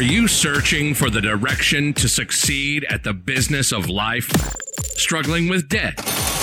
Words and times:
Are 0.00 0.12
you 0.12 0.28
searching 0.28 0.94
for 0.94 1.10
the 1.10 1.20
direction 1.20 1.92
to 1.92 2.08
succeed 2.08 2.86
at 2.88 3.04
the 3.04 3.12
business 3.12 3.70
of 3.70 3.86
life? 3.86 4.30
Struggling 4.96 5.50
with 5.50 5.68
debt, 5.68 5.94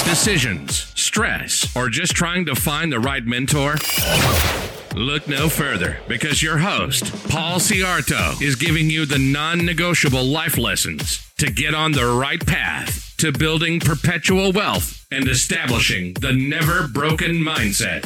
decisions, 0.05 0.91
stress, 0.94 1.75
or 1.75 1.89
just 1.89 2.14
trying 2.14 2.46
to 2.46 2.54
find 2.54 2.91
the 2.91 3.00
right 3.00 3.25
mentor? 3.25 3.78
Look 4.96 5.28
no 5.28 5.50
further 5.50 5.98
because 6.07 6.43
your 6.43 6.59
host, 6.59 7.05
Paul 7.30 7.57
Ciarto, 7.57 8.39
is 8.39 8.55
giving 8.55 8.91
you 8.91 9.07
the 9.07 9.18
non 9.18 9.66
negotiable 9.66 10.26
life 10.26 10.60
lessons 10.60 11.28
to 11.39 11.52
get 11.52 11.74
on 11.74 11.94
the 11.94 12.05
right 12.05 12.46
path 12.46 13.16
to 13.18 13.32
building 13.32 13.80
perpetual 13.80 14.52
wealth 14.52 15.04
and 15.10 15.28
establishing 15.28 16.14
the 16.14 16.32
never 16.32 16.88
broken 16.88 17.38
mindset. 17.38 18.05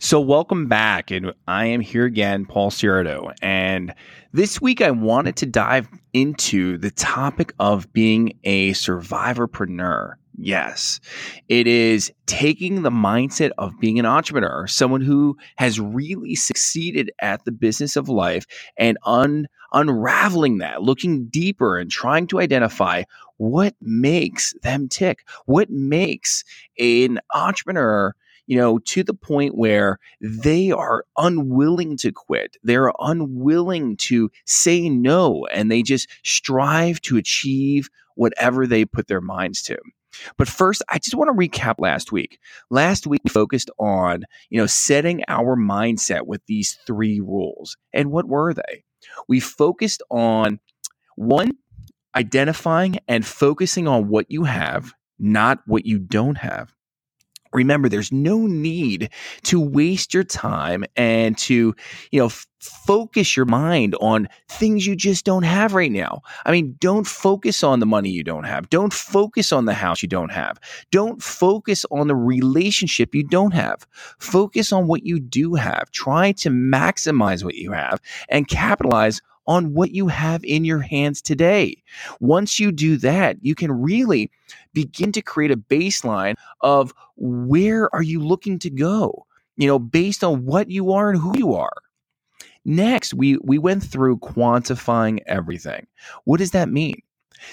So, 0.00 0.20
welcome 0.20 0.68
back. 0.68 1.10
And 1.10 1.32
I 1.48 1.66
am 1.66 1.80
here 1.80 2.04
again, 2.04 2.46
Paul 2.46 2.70
Ciarto. 2.70 3.34
And 3.42 3.92
this 4.32 4.60
week, 4.60 4.80
I 4.80 4.92
wanted 4.92 5.34
to 5.38 5.46
dive 5.46 5.88
into 6.12 6.78
the 6.78 6.92
topic 6.92 7.52
of 7.58 7.92
being 7.92 8.38
a 8.44 8.70
survivorpreneur. 8.74 10.12
Yes, 10.36 11.00
it 11.48 11.66
is 11.66 12.12
taking 12.26 12.82
the 12.82 12.90
mindset 12.90 13.50
of 13.58 13.72
being 13.80 13.98
an 13.98 14.06
entrepreneur, 14.06 14.68
someone 14.68 15.00
who 15.00 15.36
has 15.56 15.80
really 15.80 16.36
succeeded 16.36 17.10
at 17.20 17.44
the 17.44 17.50
business 17.50 17.96
of 17.96 18.08
life 18.08 18.46
and 18.76 18.98
un- 19.04 19.48
unraveling 19.72 20.58
that, 20.58 20.80
looking 20.80 21.26
deeper 21.26 21.76
and 21.76 21.90
trying 21.90 22.28
to 22.28 22.38
identify 22.38 23.02
what 23.38 23.74
makes 23.80 24.54
them 24.62 24.88
tick, 24.88 25.26
what 25.46 25.70
makes 25.70 26.44
an 26.78 27.18
entrepreneur 27.34 28.14
you 28.48 28.56
know, 28.56 28.78
to 28.78 29.04
the 29.04 29.14
point 29.14 29.56
where 29.56 29.98
they 30.20 30.72
are 30.72 31.04
unwilling 31.16 31.96
to 31.98 32.10
quit. 32.10 32.56
They're 32.64 32.90
unwilling 32.98 33.98
to 33.98 34.30
say 34.46 34.88
no, 34.88 35.46
and 35.52 35.70
they 35.70 35.82
just 35.82 36.08
strive 36.24 37.00
to 37.02 37.18
achieve 37.18 37.90
whatever 38.16 38.66
they 38.66 38.84
put 38.84 39.06
their 39.06 39.20
minds 39.20 39.62
to. 39.64 39.78
But 40.38 40.48
first, 40.48 40.82
I 40.88 40.98
just 40.98 41.14
want 41.14 41.28
to 41.28 41.48
recap 41.48 41.74
last 41.78 42.10
week. 42.10 42.40
Last 42.70 43.06
week 43.06 43.20
we 43.22 43.30
focused 43.30 43.70
on, 43.78 44.24
you 44.48 44.58
know, 44.58 44.66
setting 44.66 45.22
our 45.28 45.54
mindset 45.54 46.26
with 46.26 46.40
these 46.46 46.78
three 46.86 47.20
rules. 47.20 47.76
And 47.92 48.10
what 48.10 48.26
were 48.26 48.54
they? 48.54 48.84
We 49.28 49.40
focused 49.40 50.02
on 50.10 50.58
one, 51.16 51.50
identifying 52.16 52.98
and 53.06 53.24
focusing 53.26 53.86
on 53.86 54.08
what 54.08 54.30
you 54.30 54.44
have, 54.44 54.94
not 55.18 55.60
what 55.66 55.84
you 55.84 55.98
don't 55.98 56.38
have. 56.38 56.74
Remember, 57.52 57.88
there's 57.88 58.12
no 58.12 58.46
need 58.46 59.10
to 59.44 59.60
waste 59.60 60.14
your 60.14 60.24
time 60.24 60.84
and 60.96 61.36
to, 61.38 61.74
you 62.10 62.18
know, 62.18 62.26
f- 62.26 62.46
focus 62.60 63.36
your 63.36 63.46
mind 63.46 63.94
on 64.00 64.28
things 64.48 64.86
you 64.86 64.96
just 64.96 65.24
don't 65.24 65.44
have 65.44 65.74
right 65.74 65.92
now. 65.92 66.20
I 66.44 66.52
mean, 66.52 66.76
don't 66.80 67.06
focus 67.06 67.62
on 67.62 67.80
the 67.80 67.86
money 67.86 68.10
you 68.10 68.24
don't 68.24 68.44
have. 68.44 68.68
Don't 68.70 68.92
focus 68.92 69.52
on 69.52 69.64
the 69.64 69.74
house 69.74 70.02
you 70.02 70.08
don't 70.08 70.32
have. 70.32 70.58
Don't 70.90 71.22
focus 71.22 71.86
on 71.90 72.08
the 72.08 72.16
relationship 72.16 73.14
you 73.14 73.24
don't 73.24 73.54
have. 73.54 73.86
Focus 74.18 74.72
on 74.72 74.86
what 74.86 75.04
you 75.04 75.20
do 75.20 75.54
have. 75.54 75.90
Try 75.92 76.32
to 76.32 76.50
maximize 76.50 77.44
what 77.44 77.54
you 77.54 77.72
have 77.72 78.00
and 78.28 78.48
capitalize 78.48 79.20
on 79.48 79.74
what 79.74 79.90
you 79.90 80.06
have 80.06 80.44
in 80.44 80.64
your 80.64 80.80
hands 80.80 81.20
today. 81.20 81.82
Once 82.20 82.60
you 82.60 82.70
do 82.70 82.96
that, 82.98 83.36
you 83.40 83.54
can 83.54 83.72
really 83.72 84.30
begin 84.74 85.10
to 85.12 85.22
create 85.22 85.50
a 85.50 85.56
baseline 85.56 86.34
of 86.60 86.92
where 87.16 87.92
are 87.94 88.02
you 88.02 88.20
looking 88.20 88.58
to 88.60 88.70
go, 88.70 89.26
you 89.56 89.66
know, 89.66 89.78
based 89.78 90.22
on 90.22 90.44
what 90.44 90.70
you 90.70 90.92
are 90.92 91.10
and 91.10 91.18
who 91.18 91.36
you 91.36 91.54
are. 91.54 91.72
Next, 92.64 93.14
we 93.14 93.38
we 93.38 93.58
went 93.58 93.82
through 93.82 94.18
quantifying 94.18 95.20
everything. 95.26 95.86
What 96.24 96.38
does 96.38 96.50
that 96.50 96.68
mean? 96.68 97.00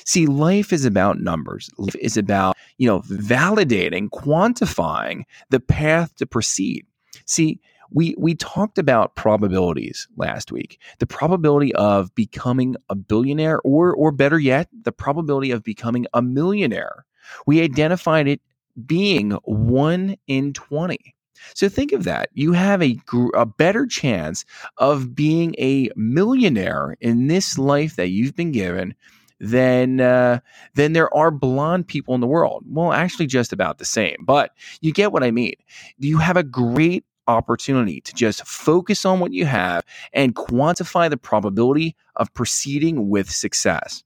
See, 0.04 0.26
life 0.26 0.74
is 0.74 0.84
about 0.84 1.22
numbers. 1.22 1.70
Life 1.78 1.96
is 2.02 2.18
about, 2.18 2.58
you 2.78 2.88
know, 2.88 3.02
validating, 3.02 4.10
quantifying 4.10 5.24
the 5.52 5.60
path 5.60 6.16
to 6.18 6.26
proceed. 6.26 6.86
See, 7.26 7.60
we 7.92 8.16
we 8.18 8.36
talked 8.36 8.78
about 8.78 9.16
probabilities 9.16 10.08
last 10.18 10.52
week. 10.52 10.80
The 11.00 11.08
probability 11.08 11.74
of 11.76 12.14
becoming 12.16 12.76
a 12.90 12.96
billionaire 12.96 13.60
or 13.64 13.94
or 13.94 14.12
better 14.12 14.40
yet, 14.40 14.70
the 14.84 14.92
probability 14.92 15.52
of 15.52 15.64
becoming 15.64 16.06
a 16.14 16.22
millionaire. 16.22 17.06
We 17.46 17.62
identified 17.62 18.28
it 18.28 18.42
being 18.86 19.32
1 19.46 20.16
in 20.28 20.54
20. 20.54 21.16
So 21.54 21.70
think 21.70 21.92
of 21.92 22.04
that. 22.06 22.30
You 22.34 22.54
have 22.54 22.82
a, 22.82 22.98
a 23.34 23.46
better 23.46 23.86
chance 23.86 24.46
of 24.78 25.16
being 25.16 25.56
a 25.58 25.90
millionaire 25.96 26.98
in 27.02 27.28
this 27.28 27.58
life 27.58 27.96
that 27.96 28.10
you've 28.10 28.36
been 28.36 28.52
given 28.52 28.96
than 29.40 30.00
uh, 30.00 30.40
than 30.76 30.94
there 30.94 31.14
are 31.14 31.32
blonde 31.32 31.88
people 31.88 32.16
in 32.16 32.22
the 32.22 32.28
world. 32.28 32.64
Well, 32.68 32.94
actually, 32.94 33.28
just 33.28 33.52
about 33.54 33.78
the 33.78 33.86
same. 33.86 34.18
But 34.22 34.52
you 34.82 34.94
get 34.94 35.12
what 35.12 35.24
I 35.24 35.32
mean. 35.32 35.56
You 35.98 36.18
have 36.20 36.38
a 36.38 36.44
great 36.44 37.06
opportunity 37.28 38.02
to 38.02 38.14
just 38.14 38.46
focus 38.46 39.06
on 39.06 39.20
what 39.20 39.34
you 39.34 39.46
have 39.46 39.84
and 40.14 40.36
quantify 40.36 41.10
the 41.10 41.18
probability 41.18 41.96
of 42.16 42.34
proceeding 42.34 43.10
with 43.10 43.30
success. 43.30 44.04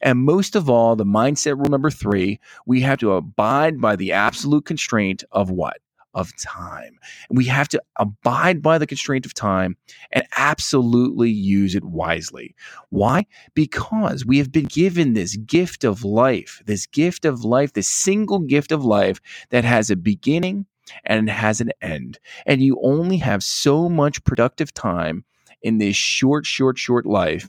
And 0.00 0.18
most 0.18 0.56
of 0.56 0.68
all, 0.68 0.96
the 0.96 1.04
mindset 1.04 1.56
rule 1.56 1.70
number 1.70 1.90
three, 1.90 2.40
we 2.66 2.80
have 2.80 2.98
to 2.98 3.12
abide 3.12 3.80
by 3.80 3.96
the 3.96 4.12
absolute 4.12 4.64
constraint 4.64 5.22
of 5.30 5.50
what? 5.50 5.78
Of 6.14 6.36
time. 6.36 6.98
We 7.30 7.46
have 7.46 7.68
to 7.68 7.80
abide 7.96 8.60
by 8.60 8.76
the 8.78 8.86
constraint 8.86 9.24
of 9.24 9.32
time 9.32 9.76
and 10.10 10.26
absolutely 10.36 11.30
use 11.30 11.74
it 11.74 11.84
wisely. 11.84 12.54
Why? 12.90 13.26
Because 13.54 14.26
we 14.26 14.38
have 14.38 14.52
been 14.52 14.66
given 14.66 15.14
this 15.14 15.36
gift 15.36 15.84
of 15.84 16.04
life, 16.04 16.62
this 16.66 16.84
gift 16.86 17.24
of 17.24 17.44
life, 17.44 17.72
this 17.72 17.88
single 17.88 18.40
gift 18.40 18.72
of 18.72 18.84
life 18.84 19.20
that 19.50 19.64
has 19.64 19.88
a 19.88 19.96
beginning 19.96 20.66
and 21.04 21.28
it 21.28 21.32
has 21.32 21.60
an 21.60 21.70
end. 21.80 22.18
And 22.46 22.62
you 22.62 22.78
only 22.82 23.18
have 23.18 23.42
so 23.42 23.88
much 23.88 24.24
productive 24.24 24.72
time 24.74 25.24
in 25.62 25.78
this 25.78 25.96
short, 25.96 26.46
short, 26.46 26.78
short 26.78 27.06
life 27.06 27.48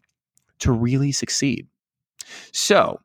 to 0.59 0.71
really 0.71 1.11
succeed. 1.11 1.67
So, 2.51 2.99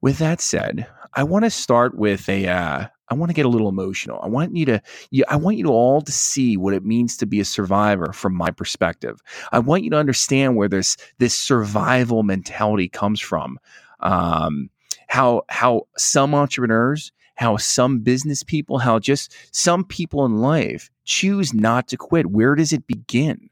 with 0.00 0.18
that 0.18 0.40
said, 0.40 0.86
I 1.14 1.24
want 1.24 1.44
to 1.44 1.50
start 1.50 1.96
with 1.96 2.28
a. 2.28 2.46
Uh, 2.46 2.86
I 3.10 3.14
want 3.14 3.30
to 3.30 3.34
get 3.34 3.44
a 3.44 3.48
little 3.48 3.68
emotional. 3.68 4.20
I 4.22 4.28
want 4.28 4.56
you 4.56 4.64
to, 4.66 4.80
you, 5.10 5.24
I 5.28 5.34
want 5.34 5.56
you 5.56 5.64
to 5.64 5.70
all 5.70 6.00
to 6.00 6.12
see 6.12 6.56
what 6.56 6.74
it 6.74 6.84
means 6.84 7.16
to 7.16 7.26
be 7.26 7.40
a 7.40 7.44
survivor 7.44 8.12
from 8.12 8.36
my 8.36 8.52
perspective. 8.52 9.20
I 9.50 9.58
want 9.58 9.82
you 9.82 9.90
to 9.90 9.96
understand 9.96 10.54
where 10.54 10.68
this 10.68 10.96
this 11.18 11.36
survival 11.36 12.22
mentality 12.22 12.88
comes 12.88 13.20
from. 13.20 13.58
Um, 13.98 14.70
how 15.08 15.42
how 15.48 15.88
some 15.96 16.36
entrepreneurs 16.36 17.10
how 17.40 17.56
some 17.56 18.00
business 18.00 18.42
people, 18.42 18.78
how 18.78 18.98
just 18.98 19.34
some 19.50 19.82
people 19.82 20.26
in 20.26 20.36
life 20.36 20.90
choose 21.04 21.54
not 21.54 21.88
to 21.88 21.96
quit. 21.96 22.26
Where 22.26 22.54
does 22.54 22.70
it 22.70 22.86
begin? 22.86 23.48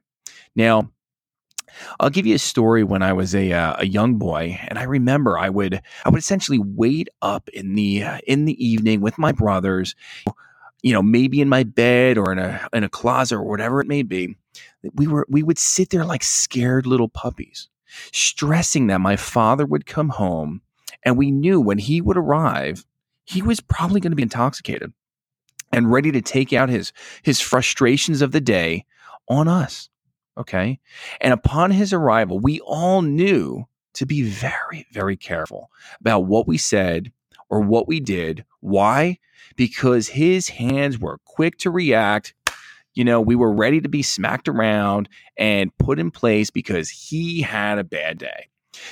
Now, 0.55 0.91
I'll 1.99 2.11
give 2.11 2.27
you 2.27 2.35
a 2.35 2.39
story 2.39 2.85
when 2.85 3.03
I 3.03 3.15
was 3.15 3.35
a 3.35 3.51
uh, 3.51 3.77
a 3.79 3.87
young 3.87 4.17
boy, 4.17 4.61
and 4.69 4.79
I 4.79 4.83
remember 4.83 5.39
I 5.39 5.49
would 5.49 5.81
I 6.05 6.11
would 6.11 6.19
essentially 6.19 6.59
wait 6.59 7.09
up 7.23 7.49
in 7.49 7.77
the 7.77 8.03
uh, 8.03 8.19
in 8.27 8.45
the 8.45 8.63
evening 8.63 9.01
with 9.01 9.17
my 9.17 9.33
brothers, 9.33 9.95
you 10.83 10.93
know, 10.93 11.03
maybe 11.03 11.41
in 11.41 11.49
my 11.49 11.63
bed 11.63 12.19
or 12.19 12.31
in 12.31 12.39
a 12.39 12.69
in 12.75 12.85
a 12.85 12.91
closet 12.91 13.37
or 13.37 13.43
whatever 13.43 13.81
it 13.81 13.89
may 13.89 14.03
be. 14.03 14.37
We 14.93 15.07
were 15.07 15.27
we 15.31 15.43
would 15.43 15.59
sit 15.59 15.89
there 15.89 16.05
like 16.05 16.23
scared 16.23 16.85
little 16.87 17.09
puppies, 17.09 17.69
stressing 18.13 18.89
that 18.89 19.01
my 19.01 19.17
father 19.17 19.65
would 19.65 19.87
come 19.87 20.11
home, 20.11 20.61
and 21.05 21.17
we 21.17 21.31
knew 21.31 21.59
when 21.59 21.79
he 21.79 22.03
would 22.03 22.19
arrive, 22.19 22.85
he 23.29 23.43
was 23.43 23.61
probably 23.61 24.01
going 24.01 24.13
to 24.13 24.17
be 24.17 24.23
intoxicated 24.23 24.93
and 25.73 25.93
ready 25.93 26.11
to 26.13 26.23
take 26.23 26.53
out 26.53 26.69
his 26.69 26.93
his 27.23 27.41
frustrations 27.41 28.23
of 28.23 28.33
the 28.33 28.41
day 28.41 28.87
on 29.29 29.49
us. 29.49 29.91
Okay? 30.39 30.81
And 31.21 31.33
upon 31.33 31.71
his 31.71 31.93
arrival, 31.93 32.39
we 32.39 32.61
all 32.61 33.03
knew 33.03 33.67
to 33.95 34.07
be 34.07 34.23
very 34.23 34.87
very 34.93 35.17
careful 35.17 35.71
about 36.01 36.21
what 36.21 36.47
we 36.47 36.57
said 36.57 37.13
or 37.51 37.61
what 37.61 37.87
we 37.87 38.01
did. 38.01 38.45
Why? 38.61 39.19
Because 39.57 40.09
his 40.09 40.49
hands 40.49 40.99
were 40.99 41.19
quick 41.25 41.59
to 41.59 41.71
react. 41.71 42.35
You 42.95 43.05
know, 43.05 43.21
we 43.21 43.37
were 43.37 43.53
ready 43.53 43.81
to 43.81 43.89
be 43.89 44.03
smacked 44.03 44.49
around 44.49 45.09
and 45.37 45.77
put 45.79 45.99
in 45.99 46.11
place 46.11 46.51
because 46.51 46.89
he 46.89 47.43
had 47.43 47.79
a 47.79 47.85
bad 47.85 48.19
day. 48.19 48.49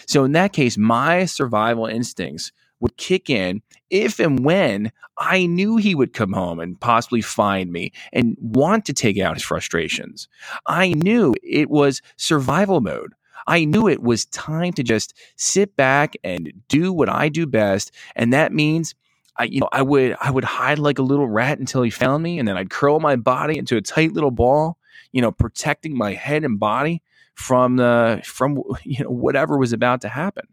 So 0.07 0.25
in 0.25 0.33
that 0.33 0.53
case, 0.53 0.77
my 0.77 1.25
survival 1.25 1.87
instincts 1.87 2.53
would 2.81 2.97
kick 2.97 3.31
in 3.31 3.63
if 3.91 4.19
and 4.19 4.45
when 4.45 4.93
I 5.19 5.47
knew 5.47 5.77
he 5.77 5.95
would 5.95 6.13
come 6.13 6.33
home 6.33 6.61
and 6.61 6.79
possibly 6.79 7.23
find 7.23 7.73
me 7.73 7.93
and 8.13 8.37
want 8.41 8.85
to 8.87 8.93
take 8.93 9.19
out 9.19 9.35
his 9.35 9.43
frustrations. 9.43 10.29
I 10.67 10.93
knew 10.93 11.35
it 11.43 11.71
was 11.71 12.03
survival 12.17 12.81
mode. 12.81 13.15
I 13.47 13.65
knew 13.65 13.89
it 13.89 14.03
was 14.03 14.27
time 14.27 14.73
to 14.75 14.83
just 14.83 15.15
sit 15.37 15.77
back 15.77 16.15
and 16.25 16.53
do 16.69 16.93
what 16.93 17.09
I 17.09 17.29
do 17.29 17.47
best. 17.47 17.93
And 18.15 18.33
that 18.33 18.53
means 18.53 18.95
I, 19.39 19.45
you 19.45 19.61
know, 19.61 19.69
I 19.73 19.83
would 19.83 20.17
I 20.21 20.31
would 20.31 20.45
hide 20.45 20.79
like 20.79 20.99
a 20.99 21.03
little 21.03 21.29
rat 21.29 21.59
until 21.59 21.83
he 21.83 21.91
found 21.91 22.23
me, 22.23 22.39
and 22.39 22.49
then 22.49 22.57
I'd 22.57 22.71
curl 22.71 23.01
my 23.01 23.17
body 23.17 23.59
into 23.59 23.77
a 23.77 23.83
tight 23.83 24.13
little 24.13 24.31
ball, 24.31 24.79
you 25.13 25.21
know, 25.21 25.31
protecting 25.31 25.97
my 25.97 26.15
head 26.15 26.45
and 26.45 26.59
body 26.59 27.03
from 27.35 27.77
the 27.77 28.23
from 28.25 28.63
you 28.85 29.05
know 29.05 29.11
whatever 29.11 29.59
was 29.59 29.73
about 29.73 30.01
to 30.03 30.09
happen. 30.09 30.47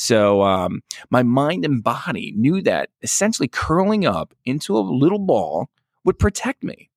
So 0.00 0.42
um, 0.42 0.80
my 1.10 1.24
mind 1.24 1.64
and 1.64 1.82
body 1.82 2.32
knew 2.36 2.62
that 2.62 2.90
essentially 3.02 3.48
curling 3.48 4.06
up 4.06 4.32
into 4.44 4.76
a 4.76 4.78
little 4.78 5.18
ball 5.18 5.70
would 6.04 6.20
protect 6.20 6.62
me. 6.62 6.88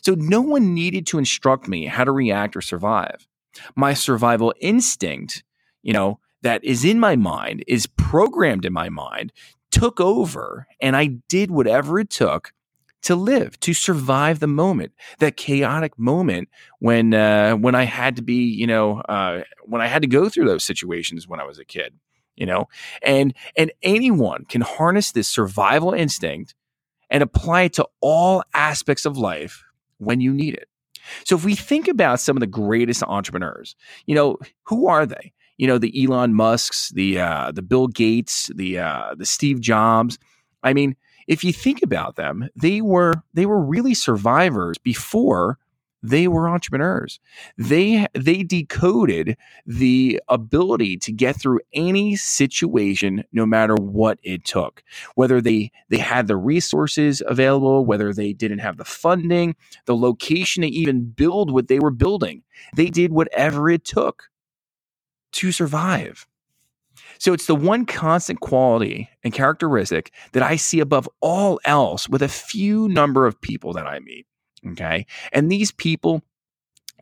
So 0.00 0.14
no 0.14 0.40
one 0.40 0.72
needed 0.72 1.06
to 1.08 1.18
instruct 1.18 1.68
me 1.68 1.84
how 1.84 2.04
to 2.04 2.12
react 2.12 2.56
or 2.56 2.62
survive. 2.62 3.28
My 3.74 3.92
survival 3.92 4.54
instinct, 4.58 5.44
you 5.82 5.92
know, 5.92 6.18
that 6.40 6.64
is 6.64 6.82
in 6.82 6.98
my 6.98 7.14
mind, 7.14 7.62
is 7.66 7.86
programmed 7.86 8.64
in 8.64 8.72
my 8.72 8.88
mind, 8.88 9.34
took 9.70 10.00
over, 10.00 10.66
and 10.80 10.96
I 10.96 11.18
did 11.28 11.50
whatever 11.50 11.98
it 11.98 12.08
took 12.08 12.54
to 13.02 13.14
live, 13.14 13.60
to 13.60 13.74
survive 13.74 14.40
the 14.40 14.46
moment, 14.46 14.92
that 15.18 15.36
chaotic 15.36 15.98
moment 15.98 16.48
when 16.78 17.12
uh, 17.12 17.54
when 17.56 17.74
I 17.74 17.84
had 17.84 18.16
to 18.16 18.22
be, 18.22 18.44
you 18.44 18.66
know, 18.66 19.00
uh, 19.00 19.42
when 19.64 19.82
I 19.82 19.88
had 19.88 20.00
to 20.00 20.08
go 20.08 20.30
through 20.30 20.46
those 20.46 20.64
situations 20.64 21.28
when 21.28 21.38
I 21.38 21.44
was 21.44 21.58
a 21.58 21.64
kid, 21.66 21.92
you 22.36 22.46
know, 22.46 22.68
and 23.02 23.34
and 23.56 23.72
anyone 23.82 24.44
can 24.48 24.60
harness 24.60 25.12
this 25.12 25.28
survival 25.28 25.92
instinct 25.92 26.54
and 27.10 27.22
apply 27.22 27.62
it 27.62 27.72
to 27.74 27.86
all 28.00 28.42
aspects 28.54 29.04
of 29.06 29.16
life 29.16 29.64
when 29.98 30.20
you 30.20 30.32
need 30.32 30.54
it. 30.54 30.68
So 31.24 31.36
if 31.36 31.44
we 31.44 31.54
think 31.54 31.88
about 31.88 32.20
some 32.20 32.36
of 32.36 32.40
the 32.40 32.46
greatest 32.46 33.02
entrepreneurs, 33.04 33.76
you 34.06 34.14
know, 34.14 34.38
who 34.64 34.88
are 34.88 35.06
they? 35.06 35.32
You 35.56 35.66
know, 35.66 35.78
the 35.78 36.04
Elon 36.04 36.34
Musks, 36.34 36.90
the 36.90 37.18
uh, 37.18 37.52
the 37.52 37.62
Bill 37.62 37.86
Gates, 37.86 38.50
the 38.54 38.78
uh, 38.78 39.14
the 39.16 39.26
Steve 39.26 39.60
Jobs. 39.60 40.18
I 40.62 40.74
mean, 40.74 40.96
if 41.26 41.44
you 41.44 41.52
think 41.52 41.82
about 41.82 42.16
them, 42.16 42.48
they 42.54 42.80
were 42.80 43.14
they 43.34 43.46
were 43.46 43.60
really 43.60 43.94
survivors 43.94 44.78
before 44.78 45.58
they 46.08 46.28
were 46.28 46.48
entrepreneurs. 46.48 47.20
They 47.58 48.06
they 48.14 48.42
decoded 48.42 49.36
the 49.66 50.20
ability 50.28 50.98
to 50.98 51.12
get 51.12 51.40
through 51.40 51.60
any 51.72 52.16
situation 52.16 53.24
no 53.32 53.46
matter 53.46 53.74
what 53.74 54.18
it 54.22 54.44
took. 54.44 54.82
Whether 55.14 55.40
they 55.40 55.72
they 55.88 55.98
had 55.98 56.26
the 56.26 56.36
resources 56.36 57.22
available, 57.26 57.84
whether 57.84 58.12
they 58.12 58.32
didn't 58.32 58.60
have 58.60 58.76
the 58.76 58.84
funding, 58.84 59.56
the 59.86 59.96
location 59.96 60.62
to 60.62 60.68
even 60.68 61.10
build 61.10 61.50
what 61.52 61.68
they 61.68 61.78
were 61.78 61.90
building. 61.90 62.42
They 62.74 62.90
did 62.90 63.12
whatever 63.12 63.68
it 63.68 63.84
took 63.84 64.24
to 65.32 65.52
survive. 65.52 66.26
So 67.18 67.32
it's 67.32 67.46
the 67.46 67.54
one 67.54 67.86
constant 67.86 68.40
quality 68.40 69.08
and 69.24 69.32
characteristic 69.32 70.12
that 70.32 70.42
I 70.42 70.56
see 70.56 70.80
above 70.80 71.08
all 71.20 71.60
else 71.64 72.08
with 72.08 72.22
a 72.22 72.28
few 72.28 72.88
number 72.88 73.26
of 73.26 73.40
people 73.40 73.72
that 73.74 73.86
I 73.86 74.00
meet. 74.00 74.26
Okay. 74.72 75.06
And 75.32 75.50
these 75.50 75.72
people, 75.72 76.22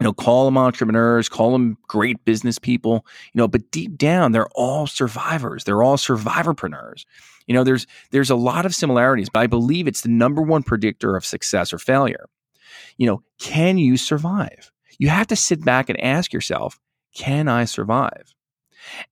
you 0.01 0.05
know, 0.05 0.13
call 0.13 0.45
them 0.45 0.59
entrepreneurs, 0.59 1.29
call 1.29 1.53
them 1.53 1.79
great 1.87 2.25
business 2.25 2.59
people, 2.59 3.07
you 3.33 3.39
know, 3.39 3.49
but 3.49 3.71
deep 3.71 3.97
down, 3.97 4.33
they're 4.33 4.49
all 4.55 4.87
survivors. 4.87 5.65
They're 5.65 5.83
all 5.83 5.97
survivorpreneurs. 5.97 7.05
You 7.47 7.55
know, 7.55 7.65
there's 7.65 7.87
there's 8.11 8.31
a 8.31 8.37
lot 8.37 8.67
of 8.67 8.75
similarities, 8.75 9.29
but 9.29 9.41
I 9.41 9.47
believe 9.47 9.87
it's 9.87 10.01
the 10.01 10.09
number 10.09 10.43
one 10.43 10.63
predictor 10.63 11.17
of 11.17 11.25
success 11.25 11.73
or 11.73 11.79
failure. 11.79 12.27
You 12.97 13.07
know, 13.07 13.23
can 13.39 13.79
you 13.79 13.97
survive? 13.97 14.73
You 14.99 15.09
have 15.09 15.27
to 15.29 15.37
sit 15.37 15.65
back 15.65 15.89
and 15.89 16.01
ask 16.01 16.33
yourself, 16.33 16.79
can 17.15 17.49
I 17.49 17.65
survive? 17.65 18.35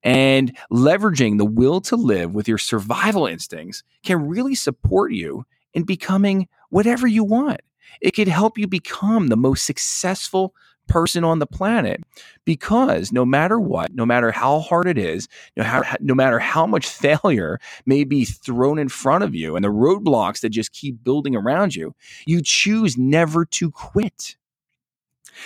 And 0.02 0.56
leveraging 0.70 1.38
the 1.38 1.44
will 1.44 1.80
to 1.82 1.96
live 1.96 2.32
with 2.32 2.48
your 2.48 2.58
survival 2.58 3.26
instincts 3.26 3.82
can 4.04 4.28
really 4.28 4.54
support 4.54 5.12
you 5.12 5.44
in 5.72 5.84
becoming 5.84 6.48
whatever 6.70 7.06
you 7.06 7.24
want. 7.24 7.60
It 8.00 8.12
could 8.12 8.28
help 8.28 8.58
you 8.58 8.66
become 8.66 9.28
the 9.28 9.36
most 9.36 9.66
successful 9.66 10.54
person 10.88 11.24
on 11.24 11.38
the 11.38 11.46
planet 11.46 12.02
because 12.44 13.12
no 13.12 13.24
matter 13.24 13.58
what, 13.58 13.94
no 13.94 14.04
matter 14.04 14.30
how 14.30 14.60
hard 14.60 14.86
it 14.86 14.98
is, 14.98 15.28
no, 15.56 16.14
matter 16.14 16.38
how 16.38 16.66
much 16.66 16.86
failure 16.88 17.60
may 17.86 18.04
be 18.04 18.24
thrown 18.24 18.78
in 18.78 18.88
front 18.88 19.24
of 19.24 19.34
you 19.34 19.56
and 19.56 19.64
the 19.64 19.68
roadblocks 19.68 20.40
that 20.40 20.50
just 20.50 20.72
keep 20.72 21.02
building 21.02 21.36
around 21.36 21.74
you, 21.74 21.94
you 22.26 22.42
choose 22.42 22.98
never 22.98 23.44
to 23.46 23.70
quit. 23.70 24.36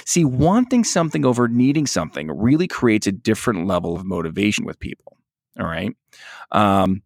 See, 0.05 0.25
wanting 0.25 0.85
something 0.85 1.25
over 1.25 1.49
needing 1.49 1.87
something 1.87 2.31
really 2.31 2.67
creates 2.67 3.07
a 3.07 3.13
different 3.13 3.67
level 3.67 3.95
of 3.95 4.05
motivation 4.05 4.65
with 4.65 4.81
people. 4.81 5.17
All 5.59 5.67
right. 5.67 5.95
Um, 6.51 7.03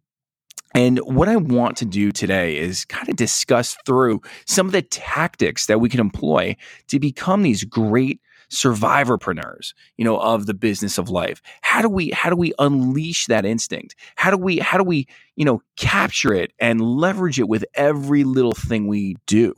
and 0.73 0.99
what 0.99 1.27
I 1.27 1.35
want 1.35 1.77
to 1.77 1.85
do 1.85 2.11
today 2.11 2.57
is 2.57 2.85
kind 2.85 3.09
of 3.09 3.15
discuss 3.15 3.75
through 3.85 4.21
some 4.45 4.67
of 4.67 4.71
the 4.71 4.81
tactics 4.81 5.65
that 5.65 5.79
we 5.79 5.89
can 5.89 5.99
employ 5.99 6.55
to 6.87 6.99
become 6.99 7.43
these 7.43 7.63
great 7.63 8.21
survivorpreneurs, 8.51 9.73
you 9.97 10.03
know, 10.03 10.19
of 10.19 10.45
the 10.45 10.53
business 10.53 10.97
of 10.97 11.09
life. 11.09 11.41
How 11.61 11.81
do 11.81 11.89
we 11.89 12.11
how 12.11 12.29
do 12.29 12.35
we 12.35 12.53
unleash 12.59 13.25
that 13.27 13.45
instinct? 13.45 13.95
How 14.15 14.29
do 14.29 14.37
we 14.37 14.59
how 14.59 14.77
do 14.77 14.83
we, 14.83 15.07
you 15.35 15.45
know, 15.45 15.61
capture 15.77 16.33
it 16.33 16.51
and 16.59 16.81
leverage 16.81 17.39
it 17.39 17.47
with 17.47 17.65
every 17.73 18.23
little 18.23 18.53
thing 18.53 18.87
we 18.87 19.15
do? 19.25 19.53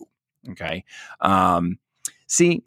Okay. 0.51 0.83
Um, 1.21 1.80
see, 2.27 2.63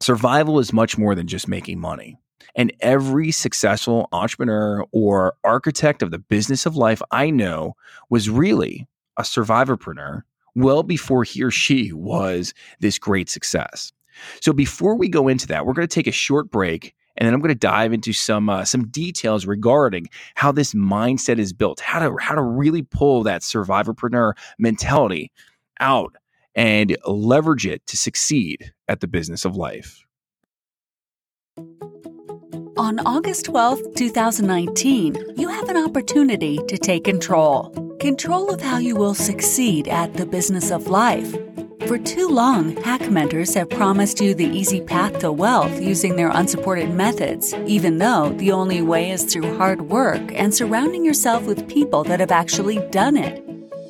survival 0.00 0.58
is 0.58 0.72
much 0.72 0.96
more 0.96 1.14
than 1.14 1.26
just 1.26 1.48
making 1.48 1.78
money. 1.78 2.18
And 2.54 2.72
every 2.80 3.30
successful 3.30 4.08
entrepreneur 4.12 4.84
or 4.92 5.34
architect 5.44 6.02
of 6.02 6.10
the 6.10 6.18
business 6.18 6.66
of 6.66 6.76
life 6.76 7.02
I 7.10 7.30
know 7.30 7.74
was 8.10 8.30
really 8.30 8.86
a 9.16 9.22
survivorpreneur 9.22 10.22
well 10.54 10.82
before 10.82 11.24
he 11.24 11.42
or 11.42 11.50
she 11.50 11.92
was 11.92 12.54
this 12.80 12.98
great 12.98 13.28
success. 13.28 13.92
So 14.40 14.52
before 14.52 14.96
we 14.96 15.08
go 15.08 15.28
into 15.28 15.46
that, 15.48 15.64
we're 15.64 15.74
going 15.74 15.86
to 15.86 15.94
take 15.94 16.08
a 16.08 16.12
short 16.12 16.50
break 16.50 16.94
and 17.18 17.26
then 17.26 17.34
I'm 17.34 17.40
going 17.40 17.48
to 17.48 17.58
dive 17.58 17.92
into 17.92 18.12
some 18.12 18.48
uh, 18.48 18.64
some 18.64 18.86
details 18.86 19.44
regarding 19.44 20.08
how 20.36 20.52
this 20.52 20.72
mindset 20.72 21.38
is 21.38 21.52
built, 21.52 21.80
how 21.80 21.98
to 21.98 22.16
how 22.20 22.36
to 22.36 22.42
really 22.42 22.82
pull 22.82 23.24
that 23.24 23.42
survivorpreneur 23.42 24.34
mentality 24.58 25.32
out 25.80 26.14
and 26.54 26.96
leverage 27.06 27.66
it 27.66 27.84
to 27.86 27.96
succeed 27.96 28.72
at 28.86 29.00
the 29.00 29.08
business 29.08 29.44
of 29.44 29.56
life. 29.56 30.04
On 32.78 33.00
August 33.00 33.46
12, 33.46 33.96
2019, 33.96 35.34
you 35.36 35.48
have 35.48 35.68
an 35.68 35.76
opportunity 35.76 36.60
to 36.68 36.78
take 36.78 37.02
control. 37.02 37.70
Control 37.98 38.54
of 38.54 38.60
how 38.60 38.78
you 38.78 38.94
will 38.94 39.14
succeed 39.14 39.88
at 39.88 40.14
the 40.14 40.24
business 40.24 40.70
of 40.70 40.86
life. 40.86 41.36
For 41.88 41.98
too 41.98 42.28
long, 42.28 42.76
hack 42.76 43.10
mentors 43.10 43.52
have 43.54 43.68
promised 43.68 44.20
you 44.20 44.32
the 44.32 44.46
easy 44.46 44.80
path 44.80 45.18
to 45.18 45.32
wealth 45.32 45.80
using 45.80 46.14
their 46.14 46.30
unsupported 46.30 46.94
methods, 46.94 47.52
even 47.66 47.98
though 47.98 48.28
the 48.34 48.52
only 48.52 48.80
way 48.80 49.10
is 49.10 49.24
through 49.24 49.56
hard 49.56 49.80
work 49.82 50.22
and 50.32 50.54
surrounding 50.54 51.04
yourself 51.04 51.46
with 51.46 51.68
people 51.68 52.04
that 52.04 52.20
have 52.20 52.30
actually 52.30 52.78
done 52.90 53.16
it. 53.16 53.44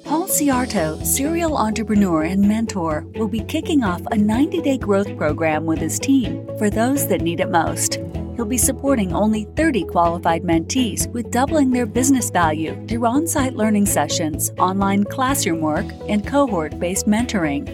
Paul 0.06 0.28
Ciarto, 0.28 1.04
serial 1.04 1.58
entrepreneur 1.58 2.22
and 2.22 2.40
mentor, 2.40 3.04
will 3.16 3.28
be 3.28 3.40
kicking 3.40 3.84
off 3.84 4.00
a 4.06 4.16
90 4.16 4.62
day 4.62 4.78
growth 4.78 5.14
program 5.18 5.66
with 5.66 5.78
his 5.78 5.98
team 5.98 6.48
for 6.56 6.70
those 6.70 7.06
that 7.08 7.20
need 7.20 7.40
it 7.40 7.50
most 7.50 7.98
he'll 8.38 8.46
be 8.46 8.56
supporting 8.56 9.12
only 9.12 9.46
30 9.56 9.82
qualified 9.86 10.44
mentees 10.44 11.10
with 11.10 11.32
doubling 11.32 11.72
their 11.72 11.84
business 11.84 12.30
value 12.30 12.72
through 12.86 13.04
on 13.04 13.26
site 13.26 13.56
learning 13.56 13.84
sessions, 13.84 14.52
online 14.58 15.02
classroom 15.02 15.60
work, 15.60 15.86
and 16.08 16.24
cohort 16.24 16.78
based 16.78 17.08
mentoring. 17.08 17.66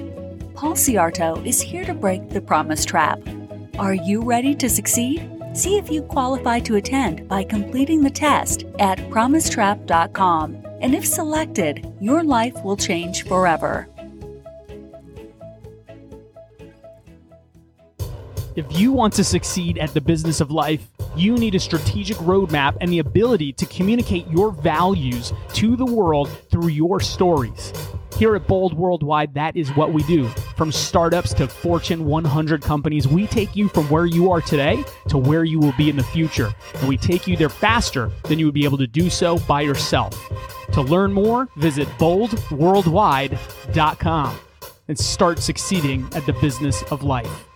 Paul 0.55 0.73
Ciarto 0.73 1.45
is 1.45 1.61
here 1.61 1.85
to 1.85 1.93
break 1.93 2.31
the 2.31 2.41
promise 2.41 2.87
trap. 2.87 3.21
Are 3.79 3.93
you 3.93 4.23
ready 4.23 4.55
to 4.55 4.71
succeed? 4.71 5.31
See 5.53 5.77
if 5.77 5.91
you 5.91 6.01
qualify 6.01 6.61
to 6.61 6.77
attend 6.77 7.29
by 7.29 7.45
completing 7.45 8.01
the 8.01 8.11
test 8.11 8.65
at 8.79 8.97
promisetrap.com. 9.11 10.65
And 10.81 10.95
if 10.95 11.05
selected, 11.05 11.87
your 12.01 12.25
life 12.25 12.55
will 12.65 12.79
change 12.79 13.25
forever. 13.25 13.87
If 18.57 18.79
you 18.79 18.93
want 18.93 19.15
to 19.15 19.25
succeed 19.25 19.79
at 19.79 19.95
the 19.95 20.01
business 20.01 20.41
of 20.41 20.53
life, 20.53 20.87
you 21.17 21.35
need 21.35 21.57
a 21.57 21.61
strategic 21.61 22.17
roadmap 22.19 22.77
and 22.81 22.93
the 22.93 23.01
ability 23.01 23.53
to 23.55 23.67
communicate 23.67 24.29
your 24.29 24.53
values 24.53 25.33
to 25.55 25.75
the 25.75 25.85
world 25.85 26.31
through 26.53 26.69
your 26.69 27.01
stories. 27.01 27.73
Here 28.17 28.37
at 28.37 28.47
Bold 28.47 28.75
Worldwide, 28.75 29.35
that 29.35 29.57
is 29.57 29.75
what 29.75 29.93
we 29.93 30.05
do. 30.05 30.29
From 30.57 30.71
startups 30.71 31.35
to 31.35 31.49
Fortune 31.49 32.05
100 32.05 32.63
companies, 32.63 33.09
we 33.09 33.27
take 33.27 33.57
you 33.57 33.69
from 33.69 33.91
where 33.91 34.07
you 34.07 34.31
are 34.31 34.41
today 34.41 34.85
to 35.09 35.19
where 35.19 35.43
you 35.43 35.59
will 35.59 35.75
be 35.77 35.91
in 35.91 35.97
the 35.97 36.05
future. 36.05 36.55
And 36.77 36.89
we 36.89 36.97
take 36.97 37.27
you 37.27 37.37
there 37.37 37.49
faster 37.49 38.13
than 38.23 38.39
you 38.39 38.47
would 38.47 38.55
be 38.55 38.63
able 38.63 38.79
to 38.79 38.87
do 38.87 39.11
so 39.11 39.41
by 39.41 39.63
yourself. 39.63 40.17
To 40.75 40.81
learn 40.81 41.13
more, 41.13 41.49
visit 41.57 41.89
boldworldwide.com 41.99 44.39
and 44.87 44.97
start 44.97 45.41
succeeding 45.41 46.09
at 46.15 46.25
the 46.25 46.35
business 46.35 46.85
of 46.93 47.03
life. 47.03 47.49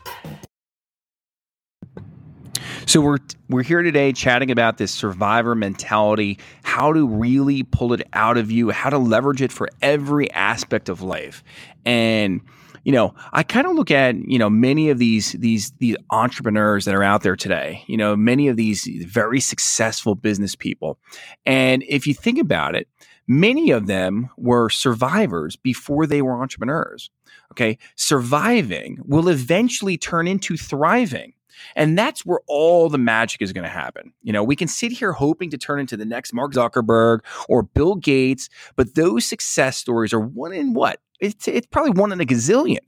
So 2.88 3.02
we're 3.02 3.18
we're 3.50 3.64
here 3.64 3.82
today 3.82 4.14
chatting 4.14 4.50
about 4.50 4.78
this 4.78 4.90
survivor 4.90 5.54
mentality, 5.54 6.38
how 6.62 6.94
to 6.94 7.06
really 7.06 7.62
pull 7.62 7.92
it 7.92 8.00
out 8.14 8.38
of 8.38 8.50
you, 8.50 8.70
how 8.70 8.88
to 8.88 8.96
leverage 8.96 9.42
it 9.42 9.52
for 9.52 9.68
every 9.82 10.30
aspect 10.32 10.88
of 10.88 11.02
life. 11.02 11.44
And 11.84 12.40
you 12.84 12.92
know, 12.92 13.14
I 13.30 13.42
kind 13.42 13.66
of 13.66 13.74
look 13.74 13.90
at, 13.90 14.14
you 14.16 14.38
know, 14.38 14.48
many 14.48 14.88
of 14.88 14.98
these 14.98 15.32
these 15.32 15.70
these 15.72 15.96
entrepreneurs 16.08 16.86
that 16.86 16.94
are 16.94 17.02
out 17.02 17.22
there 17.22 17.36
today, 17.36 17.84
you 17.88 17.98
know, 17.98 18.16
many 18.16 18.48
of 18.48 18.56
these 18.56 18.88
very 19.04 19.38
successful 19.38 20.14
business 20.14 20.54
people. 20.54 20.98
And 21.44 21.84
if 21.90 22.06
you 22.06 22.14
think 22.14 22.38
about 22.38 22.74
it, 22.74 22.88
many 23.26 23.70
of 23.70 23.86
them 23.86 24.30
were 24.38 24.70
survivors 24.70 25.56
before 25.56 26.06
they 26.06 26.22
were 26.22 26.40
entrepreneurs. 26.40 27.10
Okay? 27.52 27.76
Surviving 27.96 28.96
will 29.04 29.28
eventually 29.28 29.98
turn 29.98 30.26
into 30.26 30.56
thriving. 30.56 31.34
And 31.76 31.98
that's 31.98 32.24
where 32.24 32.40
all 32.46 32.88
the 32.88 32.98
magic 32.98 33.42
is 33.42 33.52
going 33.52 33.64
to 33.64 33.70
happen. 33.70 34.12
You 34.22 34.32
know, 34.32 34.44
we 34.44 34.56
can 34.56 34.68
sit 34.68 34.92
here 34.92 35.12
hoping 35.12 35.50
to 35.50 35.58
turn 35.58 35.80
into 35.80 35.96
the 35.96 36.04
next 36.04 36.32
Mark 36.32 36.52
Zuckerberg 36.52 37.20
or 37.48 37.62
Bill 37.62 37.94
Gates, 37.94 38.48
but 38.76 38.94
those 38.94 39.26
success 39.26 39.76
stories 39.76 40.12
are 40.12 40.20
one 40.20 40.52
in 40.52 40.74
what? 40.74 41.00
It's, 41.20 41.48
it's 41.48 41.66
probably 41.66 41.90
one 41.90 42.12
in 42.12 42.20
a 42.20 42.24
gazillion. 42.24 42.78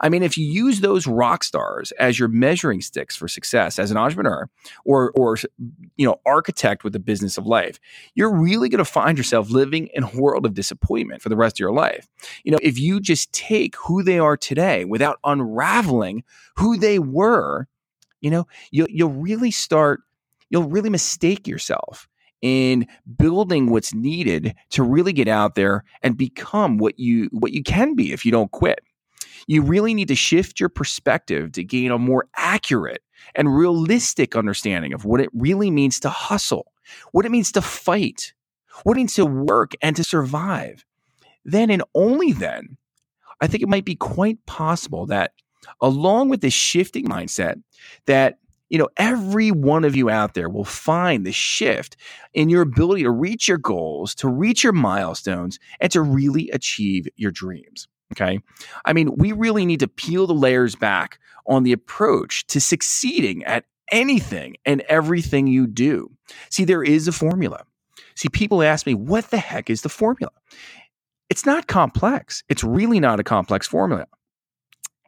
I 0.00 0.08
mean, 0.08 0.24
if 0.24 0.36
you 0.36 0.44
use 0.44 0.80
those 0.80 1.06
rock 1.06 1.44
stars 1.44 1.92
as 1.92 2.18
your 2.18 2.28
measuring 2.28 2.80
sticks 2.80 3.14
for 3.14 3.28
success 3.28 3.78
as 3.78 3.92
an 3.92 3.96
entrepreneur 3.96 4.48
or, 4.84 5.12
or 5.12 5.36
you 5.96 6.04
know, 6.04 6.20
architect 6.26 6.82
with 6.82 6.92
the 6.92 6.98
business 6.98 7.38
of 7.38 7.46
life, 7.46 7.78
you're 8.14 8.34
really 8.34 8.68
going 8.68 8.78
to 8.78 8.84
find 8.84 9.16
yourself 9.16 9.50
living 9.50 9.88
in 9.94 10.02
a 10.02 10.10
world 10.16 10.44
of 10.44 10.54
disappointment 10.54 11.22
for 11.22 11.28
the 11.28 11.36
rest 11.36 11.56
of 11.56 11.60
your 11.60 11.72
life. 11.72 12.08
You 12.42 12.50
know, 12.50 12.58
if 12.60 12.76
you 12.76 12.98
just 12.98 13.32
take 13.32 13.76
who 13.76 14.02
they 14.02 14.18
are 14.18 14.36
today 14.36 14.84
without 14.84 15.20
unraveling 15.22 16.24
who 16.56 16.76
they 16.76 16.98
were 16.98 17.68
you 18.26 18.30
know, 18.32 18.48
you'll, 18.72 18.88
you'll 18.90 19.12
really 19.12 19.52
start, 19.52 20.00
you'll 20.50 20.68
really 20.68 20.90
mistake 20.90 21.46
yourself 21.46 22.08
in 22.42 22.84
building 23.16 23.70
what's 23.70 23.94
needed 23.94 24.52
to 24.70 24.82
really 24.82 25.12
get 25.12 25.28
out 25.28 25.54
there 25.54 25.84
and 26.02 26.16
become 26.16 26.76
what 26.76 26.98
you 26.98 27.28
what 27.30 27.52
you 27.52 27.62
can 27.62 27.94
be 27.94 28.12
if 28.12 28.26
you 28.26 28.32
don't 28.32 28.50
quit. 28.50 28.80
You 29.46 29.62
really 29.62 29.94
need 29.94 30.08
to 30.08 30.16
shift 30.16 30.58
your 30.58 30.68
perspective 30.68 31.52
to 31.52 31.62
gain 31.62 31.92
a 31.92 31.98
more 31.98 32.26
accurate 32.34 33.04
and 33.36 33.56
realistic 33.56 34.34
understanding 34.34 34.92
of 34.92 35.04
what 35.04 35.20
it 35.20 35.30
really 35.32 35.70
means 35.70 36.00
to 36.00 36.08
hustle, 36.08 36.72
what 37.12 37.26
it 37.26 37.30
means 37.30 37.52
to 37.52 37.62
fight, 37.62 38.34
what 38.82 38.96
it 38.96 38.98
means 38.98 39.14
to 39.14 39.24
work 39.24 39.74
and 39.80 39.94
to 39.94 40.02
survive. 40.02 40.84
Then 41.44 41.70
and 41.70 41.84
only 41.94 42.32
then, 42.32 42.76
I 43.40 43.46
think 43.46 43.62
it 43.62 43.68
might 43.68 43.84
be 43.84 43.94
quite 43.94 44.44
possible 44.46 45.06
that 45.06 45.30
along 45.80 46.28
with 46.28 46.40
this 46.40 46.54
shifting 46.54 47.06
mindset 47.06 47.60
that 48.06 48.38
you 48.68 48.78
know 48.78 48.88
every 48.96 49.50
one 49.50 49.84
of 49.84 49.94
you 49.94 50.10
out 50.10 50.34
there 50.34 50.48
will 50.48 50.64
find 50.64 51.24
the 51.24 51.32
shift 51.32 51.96
in 52.34 52.48
your 52.48 52.62
ability 52.62 53.02
to 53.02 53.10
reach 53.10 53.48
your 53.48 53.58
goals 53.58 54.14
to 54.14 54.28
reach 54.28 54.64
your 54.64 54.72
milestones 54.72 55.58
and 55.80 55.92
to 55.92 56.00
really 56.00 56.50
achieve 56.50 57.06
your 57.16 57.30
dreams 57.30 57.88
okay? 58.12 58.40
I 58.84 58.92
mean 58.92 59.14
we 59.16 59.32
really 59.32 59.64
need 59.66 59.80
to 59.80 59.88
peel 59.88 60.26
the 60.26 60.34
layers 60.34 60.74
back 60.74 61.18
on 61.46 61.62
the 61.62 61.72
approach 61.72 62.46
to 62.48 62.60
succeeding 62.60 63.44
at 63.44 63.64
anything 63.92 64.56
and 64.64 64.80
everything 64.82 65.46
you 65.46 65.66
do. 65.66 66.10
See 66.50 66.64
there 66.64 66.82
is 66.82 67.08
a 67.08 67.12
formula. 67.12 67.64
See 68.14 68.28
people 68.28 68.62
ask 68.62 68.86
me 68.86 68.94
what 68.94 69.30
the 69.30 69.38
heck 69.38 69.70
is 69.70 69.82
the 69.82 69.88
formula? 69.88 70.32
It's 71.28 71.44
not 71.44 71.66
complex. 71.66 72.42
It's 72.48 72.64
really 72.64 73.00
not 73.00 73.20
a 73.20 73.24
complex 73.24 73.66
formula 73.66 74.06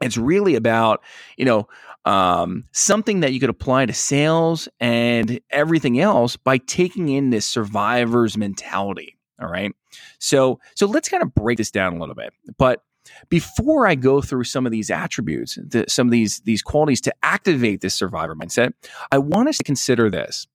it's 0.01 0.17
really 0.17 0.55
about, 0.55 1.03
you 1.37 1.45
know, 1.45 1.69
um, 2.05 2.65
something 2.73 3.21
that 3.21 3.33
you 3.33 3.41
could 3.41 3.51
apply 3.51 3.87
to 3.87 3.93
sales 3.93 4.69
and 4.81 5.41
everything 5.51 6.01
else 6.01 6.37
by 6.37 6.59
taking 6.59 7.09
in 7.09 7.31
this 7.31 7.47
survivor's 7.47 8.37
mentality. 8.37 9.17
All 9.41 9.49
right. 9.49 9.73
So, 10.19 10.59
so 10.75 10.87
let's 10.87 11.09
kind 11.09 11.23
of 11.23 11.35
break 11.35 11.59
this 11.59 11.71
down 11.71 11.95
a 11.95 11.99
little 12.01 12.15
bit. 12.15 12.33
But 12.57 12.83
before 13.29 13.87
I 13.87 13.95
go 13.95 14.21
through 14.21 14.45
some 14.45 14.67
of 14.67 14.73
these 14.73 14.91
attributes, 14.91 15.59
the, 15.63 15.85
some 15.89 16.07
of 16.07 16.11
these 16.11 16.41
these 16.41 16.63
qualities 16.63 17.01
to 17.03 17.15
activate 17.23 17.81
this 17.81 17.95
survivor 17.95 18.35
mindset, 18.35 18.73
I 19.13 19.19
want 19.19 19.49
us 19.49 19.59
to 19.59 19.65
consider 19.65 20.11
this: 20.11 20.47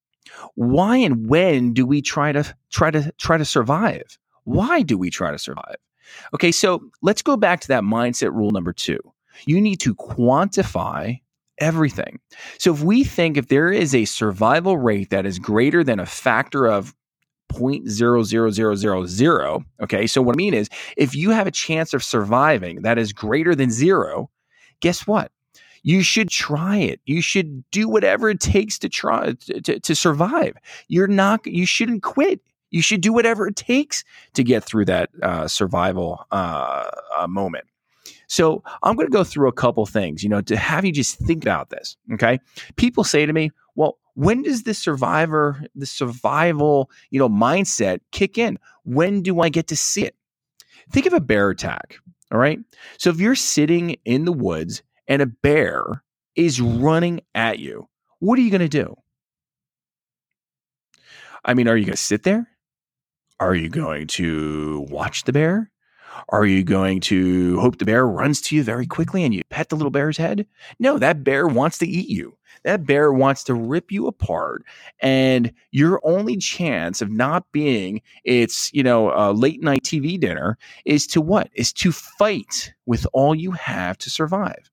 why 0.56 0.98
and 0.98 1.28
when 1.28 1.74
do 1.74 1.86
we 1.86 2.02
try 2.02 2.32
to 2.32 2.44
try 2.70 2.92
to 2.92 3.12
try 3.18 3.38
to 3.38 3.46
survive? 3.46 4.18
Why 4.44 4.82
do 4.82 4.98
we 4.98 5.10
try 5.10 5.32
to 5.32 5.40
survive? 5.40 5.78
Okay, 6.34 6.52
so 6.52 6.84
let's 7.02 7.22
go 7.22 7.38
back 7.38 7.62
to 7.62 7.68
that 7.70 7.84
mindset 7.84 8.34
rule 8.34 8.52
number 8.52 8.74
two. 8.74 9.00
You 9.46 9.62
need 9.62 9.80
to 9.82 9.96
quantify 9.96 11.20
everything. 11.60 12.20
So 12.58 12.74
if 12.74 12.84
we 12.84 13.04
think 13.04 13.38
if 13.38 13.48
there 13.48 13.72
is 13.72 13.94
a 13.94 14.06
survival 14.06 14.78
rate 14.78 15.12
that 15.12 15.26
is 15.26 15.40
greater 15.40 15.84
than 15.84 16.00
a 16.00 16.06
factor 16.06 16.66
of 16.66 16.96
0.00000, 17.52 19.66
okay, 19.82 20.08
so 20.08 20.22
what 20.22 20.36
I 20.36 20.38
mean 20.38 20.54
is 20.54 20.70
if 20.98 21.16
you 21.16 21.30
have 21.30 21.48
a 21.48 21.52
chance 21.52 21.94
of 21.94 22.04
surviving 22.04 22.82
that 22.82 22.98
is 22.98 23.14
greater 23.14 23.56
than 23.56 23.70
zero, 23.70 24.30
guess 24.80 25.06
what? 25.06 25.32
You 25.84 26.02
should 26.02 26.30
try 26.30 26.78
it. 26.78 27.02
You 27.06 27.22
should 27.22 27.70
do 27.72 27.90
whatever 27.90 28.30
it 28.30 28.40
takes 28.40 28.80
to 28.80 28.90
try 28.90 29.34
to, 29.34 29.80
to 29.80 29.96
survive. 29.96 30.56
You're 30.88 31.08
not. 31.08 31.46
You 31.46 31.66
shouldn't 31.66 32.04
quit. 32.04 32.40
You 32.72 32.82
should 32.82 33.02
do 33.02 33.14
whatever 33.14 33.48
it 33.48 33.58
takes 33.58 34.04
to 34.34 34.44
get 34.44 34.64
through 34.64 34.86
that 34.86 35.10
uh, 35.22 35.48
survival 35.48 36.26
uh, 36.32 36.90
uh, 37.18 37.28
moment. 37.28 37.66
So 38.34 38.64
I'm 38.82 38.96
going 38.96 39.06
to 39.06 39.12
go 39.12 39.24
through 39.24 39.48
a 39.48 39.54
couple 39.54 39.86
things, 39.86 40.24
you 40.24 40.30
know, 40.30 40.42
to 40.42 40.58
have 40.58 40.84
you 40.84 40.92
just 40.92 41.20
think 41.20 41.44
about 41.44 41.70
this. 41.70 41.96
Okay. 42.14 42.40
People 42.78 43.04
say 43.04 43.28
to 43.28 43.32
me, 43.32 43.52
well, 43.76 44.00
when 44.16 44.42
does 44.42 44.64
this 44.64 44.80
survivor, 44.80 45.64
the 45.76 45.86
survival, 45.86 46.90
you 47.12 47.20
know, 47.20 47.30
mindset 47.30 48.00
kick 48.12 48.40
in? 48.40 48.58
When 48.86 49.22
do 49.22 49.42
I 49.42 49.50
get 49.50 49.68
to 49.68 49.76
see 49.76 50.04
it? 50.06 50.16
Think 50.90 51.06
of 51.06 51.14
a 51.14 51.22
bear 51.22 51.52
attack. 51.52 51.98
All 52.32 52.40
right. 52.40 52.58
So 52.98 53.12
if 53.12 53.20
you're 53.20 53.36
sitting 53.36 53.98
in 54.04 54.26
the 54.26 54.34
woods 54.34 54.82
and 55.08 55.22
a 55.22 55.28
bear 55.28 56.04
is 56.36 56.60
running 56.60 57.22
at 57.36 57.60
you, 57.60 57.88
what 58.18 58.40
are 58.40 58.42
you 58.42 58.50
going 58.50 58.62
to 58.62 58.68
do? 58.68 58.96
I 61.46 61.54
mean, 61.54 61.68
are 61.68 61.78
you 61.78 61.86
going 61.86 61.94
to 61.94 62.02
sit 62.02 62.24
there? 62.24 62.48
Are 63.40 63.54
you 63.54 63.70
going 63.70 64.08
to 64.08 64.88
watch 64.90 65.26
the 65.26 65.34
bear? 65.34 65.70
Are 66.30 66.46
you 66.46 66.64
going 66.64 67.00
to 67.02 67.60
hope 67.60 67.78
the 67.78 67.86
bear 67.86 68.06
runs 68.08 68.42
to 68.42 68.56
you 68.56 68.64
very 68.64 68.86
quickly 68.86 69.24
and 69.24 69.34
you 69.34 69.42
pet 69.50 69.70
the 69.70 69.76
little 69.76 69.92
bear's 69.92 70.18
head? 70.18 70.48
No, 70.80 70.98
that 70.98 71.24
bear 71.24 71.48
wants 71.48 71.78
to 71.80 71.88
eat 71.88 72.10
you. 72.10 72.38
That 72.64 72.86
bear 72.86 73.12
wants 73.12 73.44
to 73.46 73.54
rip 73.54 73.92
you 73.92 74.08
apart. 74.08 74.64
And 75.00 75.54
your 75.72 76.00
only 76.04 76.38
chance 76.38 77.02
of 77.02 77.10
not 77.10 77.52
being 77.52 78.02
its, 78.24 78.72
you 78.74 78.84
know, 78.84 79.12
uh, 79.12 79.34
late 79.34 79.62
night 79.62 79.84
TV 79.84 80.20
dinner 80.20 80.58
is 80.86 81.08
to 81.08 81.22
what? 81.22 81.50
Is 81.54 81.74
to 81.74 81.92
fight 81.92 82.74
with 82.86 83.06
all 83.14 83.36
you 83.36 83.52
have 83.52 83.98
to 84.00 84.10
survive. 84.10 84.70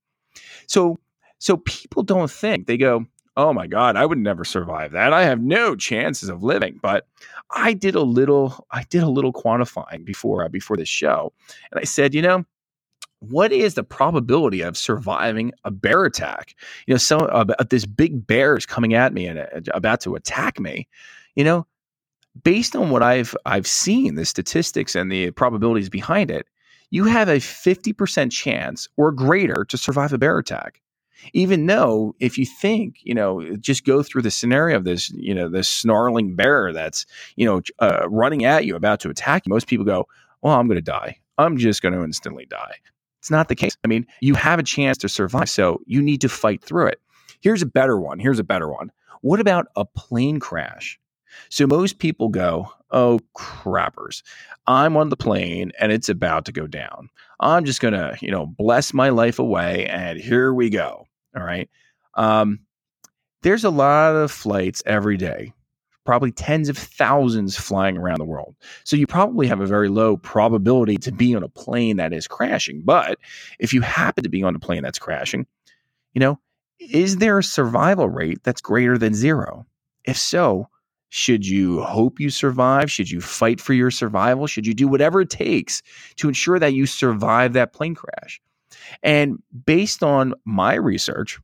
So, 0.67 0.99
so 1.39 1.57
people 1.59 2.03
don't 2.03 2.31
think 2.31 2.67
they 2.67 2.77
go, 2.77 3.07
oh 3.41 3.53
my 3.53 3.67
God, 3.67 3.97
I 3.97 4.07
would 4.07 4.19
never 4.19 4.45
survive 4.45 4.93
that. 4.93 5.13
I 5.13 5.25
have 5.25 5.41
no 5.41 5.75
chances 5.75 6.29
of 6.29 6.43
living. 6.43 6.79
But 6.83 7.07
I 7.51 7.73
did 7.73 7.95
a 7.95 8.03
little, 8.03 8.67
I 8.71 8.85
did 8.85 9.03
a 9.03 9.09
little 9.09 9.33
quantifying 9.33 10.05
before 10.05 10.45
uh, 10.45 10.49
before 10.49 10.77
this 10.77 10.89
show, 10.89 11.33
and 11.71 11.81
I 11.81 11.85
said, 11.85 12.15
you 12.15 12.23
know, 12.23 12.45
what 13.21 13.53
is 13.53 13.75
the 13.75 13.85
probability 13.85 14.63
of 14.63 14.77
surviving 14.77 15.53
a 15.65 15.71
bear 15.71 16.05
attack? 16.05 16.55
You 16.87 16.95
know, 16.95 16.99
some 16.99 17.29
uh, 17.31 17.45
this 17.69 17.87
big 17.87 18.27
bear 18.27 18.57
is 18.57 18.67
coming 18.67 18.95
at 18.95 19.13
me 19.13 19.27
and 19.27 19.41
uh, 19.41 19.45
about 19.75 20.01
to 20.03 20.15
attack 20.15 20.61
me. 20.61 20.87
You 21.35 21.45
know, 21.45 21.67
based 22.45 22.77
on 22.77 22.91
what 22.91 23.03
I've 23.03 23.35
I've 23.47 23.67
seen, 23.67 24.15
the 24.15 24.25
statistics 24.25 24.95
and 24.95 25.11
the 25.11 25.31
probabilities 25.33 25.89
behind 25.89 26.31
it, 26.31 26.47
you 26.91 27.05
have 27.05 27.29
a 27.29 27.41
fifty 27.41 27.93
percent 27.93 28.33
chance 28.33 28.89
or 28.97 29.13
greater 29.13 29.65
to 29.65 29.77
survive 29.77 30.13
a 30.13 30.19
bear 30.19 30.39
attack 30.39 30.81
even 31.33 31.67
though 31.67 32.15
if 32.21 32.39
you 32.39 32.47
think 32.47 32.97
you 33.03 33.15
know 33.15 33.57
just 33.57 33.85
go 33.85 34.03
through 34.03 34.23
the 34.23 34.31
scenario 34.31 34.77
of 34.77 34.85
this 34.85 35.11
you 35.11 35.35
know 35.35 35.49
this 35.49 35.69
snarling 35.69 36.35
bear 36.35 36.73
that's 36.73 37.07
you 37.37 37.47
know 37.47 37.61
uh, 37.79 38.09
running 38.09 38.45
at 38.45 38.65
you 38.65 38.77
about 38.77 39.01
to 39.01 39.11
attack 39.11 39.47
you 39.47 39.51
most 39.51 39.67
people 39.67 39.85
go 39.85 40.07
well 40.43 40.55
i'm 40.55 40.67
going 40.67 40.77
to 40.77 40.83
die. 40.83 41.19
I'm 41.39 41.57
just 41.57 41.81
going 41.81 41.95
to 41.95 42.05
instantly 42.05 42.45
die. 42.45 42.75
It's 43.19 43.31
not 43.31 43.49
the 43.49 43.55
case. 43.55 43.77
I 43.85 43.89
mean 43.89 44.07
you 44.21 44.35
have 44.35 44.59
a 44.59 44.63
chance 44.63 44.99
to 44.99 45.09
survive 45.09 45.49
so 45.49 45.81
you 45.87 46.03
need 46.03 46.21
to 46.23 46.29
fight 46.29 46.63
through 46.63 46.89
it. 46.89 47.01
Here's 47.41 47.63
a 47.63 47.67
better 47.67 47.99
one. 47.99 48.19
Here's 48.19 48.39
a 48.39 48.45
better 48.45 48.71
one. 48.71 48.91
What 49.23 49.41
about 49.41 49.67
a 49.77 49.85
plane 49.85 50.41
crash? 50.41 50.99
So 51.49 51.67
most 51.67 51.99
people 51.99 52.29
go 52.29 52.71
oh 52.91 53.21
crappers. 53.37 54.23
I'm 54.67 54.97
on 54.97 55.09
the 55.09 55.17
plane 55.17 55.73
and 55.79 55.93
it's 55.93 56.09
about 56.09 56.45
to 56.47 56.53
go 56.53 56.67
down. 56.67 57.09
I'm 57.41 57.65
just 57.65 57.81
going 57.81 57.95
to 57.95 58.17
you 58.21 58.31
know 58.31 58.47
bless 58.47 58.93
my 58.93 59.11
life 59.11 59.39
away 59.39 59.87
and 59.87 60.19
here 60.19 60.53
we 60.53 60.71
go 60.71 61.07
all 61.37 61.43
right. 61.43 61.69
Um, 62.15 62.61
there's 63.43 63.65
a 63.65 63.71
lot 63.71 64.17
of 64.17 64.31
flights 64.31 64.83
every 64.85 65.17
day, 65.17 65.53
probably 66.05 66.33
tens 66.33 66.69
of 66.69 66.77
thousands 66.77 67.57
flying 67.57 67.97
around 67.97 68.19
the 68.19 68.25
world. 68.25 68.55
So 68.85 68.97
you 68.97 69.07
probably 69.07 69.47
have 69.47 69.61
a 69.61 69.67
very 69.67 69.89
low 69.89 70.17
probability 70.17 70.97
to 70.99 71.13
be 71.13 71.35
on 71.35 71.43
a 71.43 71.49
plane 71.49 71.97
that 71.97 72.13
is 72.13 72.27
crashing. 72.27 72.83
But 72.85 73.19
if 73.59 73.73
you 73.73 73.81
happen 73.81 74.25
to 74.25 74.31
be 74.31 74.43
on 74.43 74.55
a 74.55 74.59
plane 74.59 74.83
that's 74.83 74.99
crashing, 74.99 75.47
you 76.13 76.21
know, 76.21 76.39
is 76.79 77.17
there 77.19 77.39
a 77.39 77.43
survival 77.43 78.09
rate 78.09 78.43
that's 78.43 78.61
greater 78.61 78.99
than 78.99 79.15
zero? 79.15 79.67
If 80.05 80.17
so, 80.17 80.69
should 81.11 81.47
you 81.47 81.83
hope 81.83 82.21
you 82.21 82.31
survive? 82.31 82.91
Should 82.91 83.11
you 83.11 83.21
fight 83.21 83.61
for 83.61 83.75
your 83.75 83.91
survival? 83.91 84.47
Should 84.47 84.67
you 84.67 84.75
do 84.75 84.89
whatever 84.89 85.21
it 85.21 85.31
takes 85.31 85.83
to 86.17 86.29
ensure 86.29 86.59
that 86.59 86.73
you 86.73 86.87
survive 86.87 87.53
that 87.55 87.73
plane 87.73 87.95
crash? 87.95 88.41
And 89.03 89.43
based 89.67 90.03
on 90.03 90.35
my 90.45 90.75
research, 90.75 91.39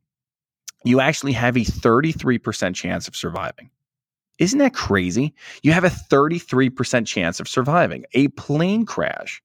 you 0.84 1.00
actually 1.00 1.32
have 1.32 1.56
a 1.56 1.60
33% 1.60 2.74
chance 2.74 3.08
of 3.08 3.16
surviving. 3.16 3.70
Isn't 4.38 4.58
that 4.58 4.74
crazy? 4.74 5.34
You 5.62 5.72
have 5.72 5.84
a 5.84 5.88
33% 5.88 7.06
chance 7.06 7.40
of 7.40 7.48
surviving 7.48 8.04
a 8.12 8.28
plane 8.28 8.84
crash. 8.84 9.42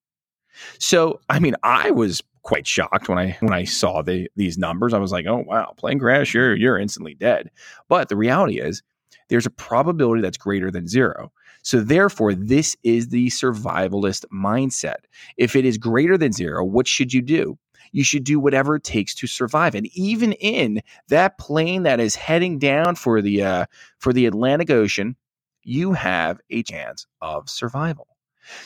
So, 0.79 1.19
I 1.29 1.39
mean, 1.39 1.55
I 1.63 1.91
was 1.91 2.21
quite 2.43 2.67
shocked 2.67 3.07
when 3.07 3.17
I 3.17 3.37
when 3.39 3.53
I 3.53 3.63
saw 3.63 4.01
the, 4.01 4.29
these 4.35 4.57
numbers. 4.57 4.93
I 4.93 4.97
was 4.99 5.11
like, 5.11 5.25
"Oh 5.25 5.43
wow, 5.47 5.73
plane 5.77 5.99
crash, 5.99 6.33
you're 6.33 6.55
you're 6.55 6.77
instantly 6.77 7.13
dead." 7.13 7.49
But 7.87 8.09
the 8.09 8.17
reality 8.17 8.59
is, 8.59 8.83
there's 9.29 9.45
a 9.45 9.51
probability 9.51 10.21
that's 10.21 10.37
greater 10.37 10.71
than 10.71 10.87
zero. 10.87 11.31
So 11.63 11.79
therefore, 11.79 12.33
this 12.33 12.75
is 12.83 13.09
the 13.09 13.27
survivalist 13.27 14.25
mindset. 14.33 15.05
If 15.37 15.55
it 15.55 15.65
is 15.65 15.77
greater 15.77 16.17
than 16.17 16.31
zero, 16.31 16.65
what 16.65 16.87
should 16.87 17.13
you 17.13 17.21
do? 17.21 17.57
You 17.91 18.03
should 18.03 18.23
do 18.23 18.39
whatever 18.39 18.75
it 18.75 18.83
takes 18.83 19.13
to 19.15 19.27
survive. 19.27 19.75
And 19.75 19.87
even 19.87 20.33
in 20.33 20.81
that 21.09 21.37
plane 21.37 21.83
that 21.83 21.99
is 21.99 22.15
heading 22.15 22.59
down 22.59 22.95
for 22.95 23.21
the 23.21 23.43
uh, 23.43 23.65
for 23.99 24.13
the 24.13 24.25
Atlantic 24.25 24.69
Ocean, 24.69 25.15
you 25.63 25.93
have 25.93 26.39
a 26.49 26.63
chance 26.63 27.05
of 27.21 27.49
survival. 27.49 28.07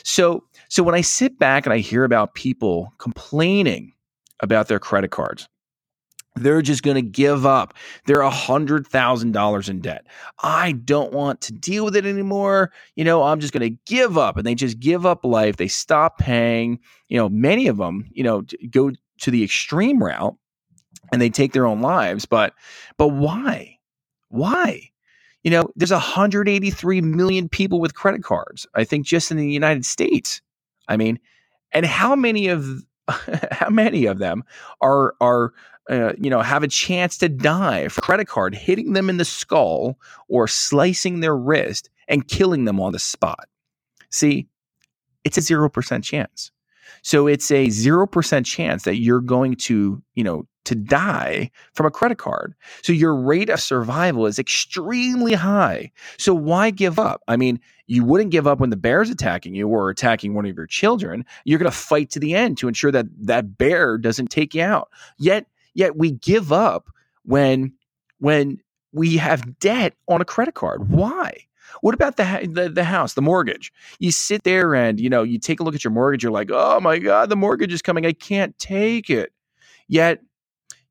So 0.04 0.44
so 0.68 0.82
when 0.82 0.94
I 0.94 1.00
sit 1.00 1.38
back 1.38 1.66
and 1.66 1.72
I 1.72 1.78
hear 1.78 2.04
about 2.04 2.34
people 2.34 2.92
complaining 2.98 3.92
about 4.40 4.68
their 4.68 4.78
credit 4.78 5.10
cards, 5.10 5.48
they're 6.36 6.62
just 6.62 6.82
going 6.82 6.96
to 6.96 7.02
give 7.02 7.46
up. 7.46 7.74
They're 8.06 8.20
a 8.20 8.30
hundred 8.30 8.86
thousand 8.86 9.32
dollars 9.32 9.68
in 9.68 9.80
debt. 9.80 10.06
I 10.42 10.72
don't 10.72 11.12
want 11.12 11.40
to 11.42 11.52
deal 11.52 11.84
with 11.84 11.96
it 11.96 12.06
anymore. 12.06 12.72
You 12.94 13.04
know, 13.04 13.22
I'm 13.22 13.40
just 13.40 13.52
going 13.52 13.68
to 13.68 13.78
give 13.86 14.18
up, 14.18 14.36
and 14.36 14.46
they 14.46 14.54
just 14.54 14.78
give 14.78 15.06
up 15.06 15.24
life. 15.24 15.56
They 15.56 15.68
stop 15.68 16.18
paying. 16.18 16.78
You 17.08 17.18
know, 17.18 17.28
many 17.28 17.68
of 17.68 17.78
them, 17.78 18.08
you 18.12 18.22
know, 18.22 18.44
go 18.70 18.92
to 19.18 19.30
the 19.30 19.44
extreme 19.44 20.02
route 20.02 20.36
and 21.12 21.20
they 21.20 21.30
take 21.30 21.52
their 21.52 21.66
own 21.66 21.80
lives. 21.80 22.26
But 22.26 22.54
but 22.96 23.08
why? 23.08 23.78
Why? 24.28 24.90
You 25.42 25.50
know, 25.50 25.70
there's 25.76 25.92
183 25.92 27.00
million 27.02 27.48
people 27.48 27.80
with 27.80 27.94
credit 27.94 28.24
cards. 28.24 28.66
I 28.74 28.84
think 28.84 29.06
just 29.06 29.30
in 29.30 29.36
the 29.36 29.50
United 29.50 29.84
States. 29.84 30.40
I 30.88 30.96
mean, 30.96 31.18
and 31.72 31.86
how 31.86 32.16
many 32.16 32.48
of 32.48 32.84
how 33.52 33.70
many 33.70 34.06
of 34.06 34.18
them 34.18 34.42
are 34.80 35.14
are 35.20 35.52
uh, 35.88 36.12
you 36.18 36.30
know 36.30 36.42
have 36.42 36.62
a 36.62 36.68
chance 36.68 37.16
to 37.18 37.28
die 37.28 37.88
for 37.88 38.00
credit 38.00 38.26
card 38.26 38.54
hitting 38.54 38.92
them 38.92 39.08
in 39.08 39.18
the 39.18 39.24
skull 39.24 39.98
or 40.28 40.48
slicing 40.48 41.20
their 41.20 41.36
wrist 41.36 41.90
and 42.08 42.28
killing 42.28 42.64
them 42.64 42.80
on 42.80 42.92
the 42.92 42.98
spot? 42.98 43.48
See, 44.10 44.48
it's 45.24 45.38
a 45.38 45.42
zero 45.42 45.68
percent 45.68 46.04
chance. 46.04 46.50
So 47.06 47.28
it's 47.28 47.52
a 47.52 47.68
0% 47.68 48.44
chance 48.44 48.82
that 48.82 48.96
you're 48.96 49.20
going 49.20 49.54
to, 49.54 50.02
you 50.16 50.24
know, 50.24 50.44
to 50.64 50.74
die 50.74 51.52
from 51.72 51.86
a 51.86 51.90
credit 51.92 52.18
card. 52.18 52.52
So 52.82 52.92
your 52.92 53.14
rate 53.14 53.48
of 53.48 53.60
survival 53.60 54.26
is 54.26 54.40
extremely 54.40 55.34
high. 55.34 55.92
So 56.18 56.34
why 56.34 56.70
give 56.70 56.98
up? 56.98 57.22
I 57.28 57.36
mean, 57.36 57.60
you 57.86 58.04
wouldn't 58.04 58.32
give 58.32 58.48
up 58.48 58.58
when 58.58 58.70
the 58.70 58.76
bear's 58.76 59.08
attacking 59.08 59.54
you 59.54 59.68
or 59.68 59.88
attacking 59.88 60.34
one 60.34 60.46
of 60.46 60.56
your 60.56 60.66
children. 60.66 61.24
You're 61.44 61.60
going 61.60 61.70
to 61.70 61.78
fight 61.78 62.10
to 62.10 62.18
the 62.18 62.34
end 62.34 62.58
to 62.58 62.66
ensure 62.66 62.90
that 62.90 63.06
that 63.20 63.56
bear 63.56 63.98
doesn't 63.98 64.32
take 64.32 64.52
you 64.52 64.62
out. 64.62 64.88
Yet 65.16 65.46
yet 65.74 65.96
we 65.96 66.10
give 66.10 66.50
up 66.50 66.88
when 67.22 67.72
when 68.18 68.58
we 68.90 69.16
have 69.18 69.60
debt 69.60 69.94
on 70.08 70.20
a 70.20 70.24
credit 70.24 70.54
card. 70.54 70.90
Why? 70.90 71.46
What 71.80 71.94
about 71.94 72.16
the, 72.16 72.48
the 72.50 72.68
the 72.68 72.84
house, 72.84 73.14
the 73.14 73.22
mortgage? 73.22 73.72
You 73.98 74.12
sit 74.12 74.44
there 74.44 74.74
and 74.74 75.00
you 75.00 75.10
know 75.10 75.22
you 75.22 75.38
take 75.38 75.60
a 75.60 75.62
look 75.62 75.74
at 75.74 75.84
your 75.84 75.92
mortgage. 75.92 76.22
You're 76.22 76.32
like, 76.32 76.50
oh 76.52 76.80
my 76.80 76.98
god, 76.98 77.28
the 77.28 77.36
mortgage 77.36 77.72
is 77.72 77.82
coming. 77.82 78.06
I 78.06 78.12
can't 78.12 78.58
take 78.58 79.10
it. 79.10 79.32
Yet, 79.88 80.20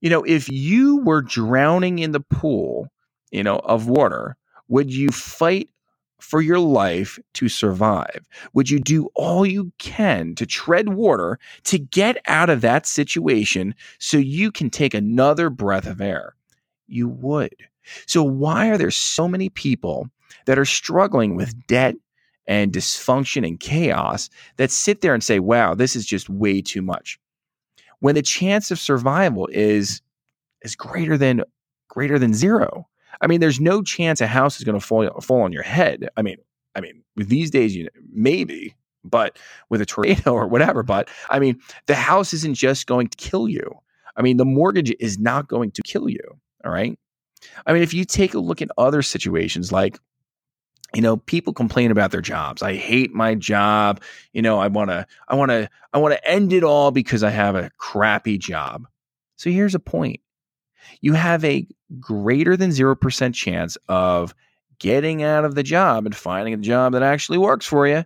you 0.02 0.10
know, 0.10 0.24
if 0.24 0.50
you 0.50 0.98
were 0.98 1.22
drowning 1.22 2.00
in 2.00 2.12
the 2.12 2.20
pool, 2.20 2.88
you 3.32 3.44
know, 3.44 3.58
of 3.60 3.88
water, 3.88 4.38
would 4.68 4.94
you 4.94 5.10
fight 5.10 5.70
for 6.20 6.42
your 6.42 6.60
life 6.60 7.20
to 7.34 7.50
survive? 7.50 8.28
Would 8.54 8.70
you 8.70 8.80
do 8.80 9.10
all 9.16 9.46
you 9.46 9.72
can 9.78 10.36
to 10.36 10.46
tread 10.46 10.90
water 10.90 11.40
to 11.66 11.78
get 11.78 12.18
out 12.28 12.50
of 12.50 12.62
that 12.62 12.86
situation 12.86 13.76
so 14.00 14.18
you 14.18 14.52
can 14.52 14.70
take 14.70 14.94
another 14.94 15.50
breath 15.50 15.86
of 15.86 16.02
air? 16.02 16.36
You 16.88 17.08
would. 17.08 17.56
So, 18.08 18.24
why 18.24 18.70
are 18.70 18.78
there 18.78 18.92
so 18.92 19.28
many 19.28 19.50
people 19.50 20.10
that 20.46 20.60
are 20.60 20.66
struggling 20.66 21.36
with 21.36 21.68
debt 21.68 21.96
and 22.48 22.72
dysfunction 22.72 23.46
and 23.48 23.60
chaos 23.60 24.30
that 24.58 24.72
sit 24.72 25.02
there 25.02 25.14
and 25.14 25.24
say, 25.24 25.40
wow, 25.40 25.74
this 25.74 25.96
is 25.96 26.06
just 26.06 26.30
way 26.30 26.62
too 26.62 26.82
much. 26.82 27.20
When 28.00 28.16
the 28.16 28.22
chance 28.22 28.72
of 28.72 28.80
survival 28.80 29.50
is 29.52 30.02
is 30.62 30.76
greater 30.76 31.18
than 31.18 31.44
greater 31.88 32.20
than 32.20 32.34
zero. 32.34 32.88
I 33.22 33.28
mean, 33.28 33.40
there's 33.40 33.62
no 33.62 33.82
chance 33.82 34.20
a 34.20 34.28
house 34.28 34.58
is 34.58 34.64
going 34.64 34.80
to 34.80 34.86
fall 34.86 35.10
fall 35.22 35.42
on 35.42 35.54
your 35.54 35.64
head. 35.64 36.10
I 36.18 36.22
mean, 36.22 36.38
I 36.76 36.82
mean, 36.82 37.04
these 37.16 37.50
days, 37.50 37.76
you 37.76 37.86
know, 37.86 37.90
maybe, 38.12 38.76
but 39.04 39.38
with 39.70 39.82
a 39.82 39.86
tornado 39.86 40.34
or 40.34 40.48
whatever. 40.48 40.84
But 40.84 41.10
I 41.30 41.40
mean, 41.40 41.60
the 41.88 41.96
house 41.96 42.34
isn't 42.34 42.56
just 42.56 42.88
going 42.88 43.08
to 43.08 43.18
kill 43.18 43.48
you. 43.48 43.80
I 44.18 44.22
mean, 44.22 44.38
the 44.38 44.46
mortgage 44.46 44.94
is 45.00 45.18
not 45.18 45.48
going 45.48 45.72
to 45.72 45.82
kill 45.82 46.10
you. 46.10 46.24
All 46.64 46.72
right. 46.72 46.98
I 47.66 47.74
mean, 47.74 47.84
if 47.84 47.94
you 47.94 48.06
take 48.06 48.34
a 48.34 48.40
look 48.40 48.62
at 48.62 48.70
other 48.78 49.02
situations 49.02 49.72
like 49.72 50.00
you 50.96 51.02
know 51.02 51.18
people 51.18 51.54
complain 51.54 51.92
about 51.92 52.12
their 52.12 52.22
jobs. 52.22 52.62
I 52.62 52.76
hate 52.76 53.14
my 53.14 53.36
job. 53.36 54.02
You 54.34 54.42
know 54.42 54.60
i 54.60 54.68
want 54.68 54.90
to 54.90 55.06
i 55.28 55.36
want 55.36 55.52
to 55.52 55.70
i 55.94 55.98
want 55.98 56.14
to 56.14 56.28
end 56.28 56.54
it 56.54 56.64
all 56.64 56.92
because 56.92 57.24
i 57.24 57.30
have 57.30 57.56
a 57.56 57.72
crappy 57.78 58.38
job. 58.38 58.88
So 59.36 59.50
here's 59.50 59.76
a 59.76 59.80
point. 59.80 60.22
You 61.02 61.14
have 61.14 61.44
a 61.44 61.68
greater 62.00 62.56
than 62.56 62.70
0% 62.70 63.34
chance 63.34 63.78
of 63.90 64.34
getting 64.80 65.24
out 65.24 65.46
of 65.46 65.56
the 65.56 65.64
job 65.64 66.06
and 66.06 66.16
finding 66.16 66.54
a 66.54 66.58
job 66.58 66.94
that 66.94 67.04
actually 67.04 67.38
works 67.38 67.66
for 67.66 67.88
you 67.88 68.06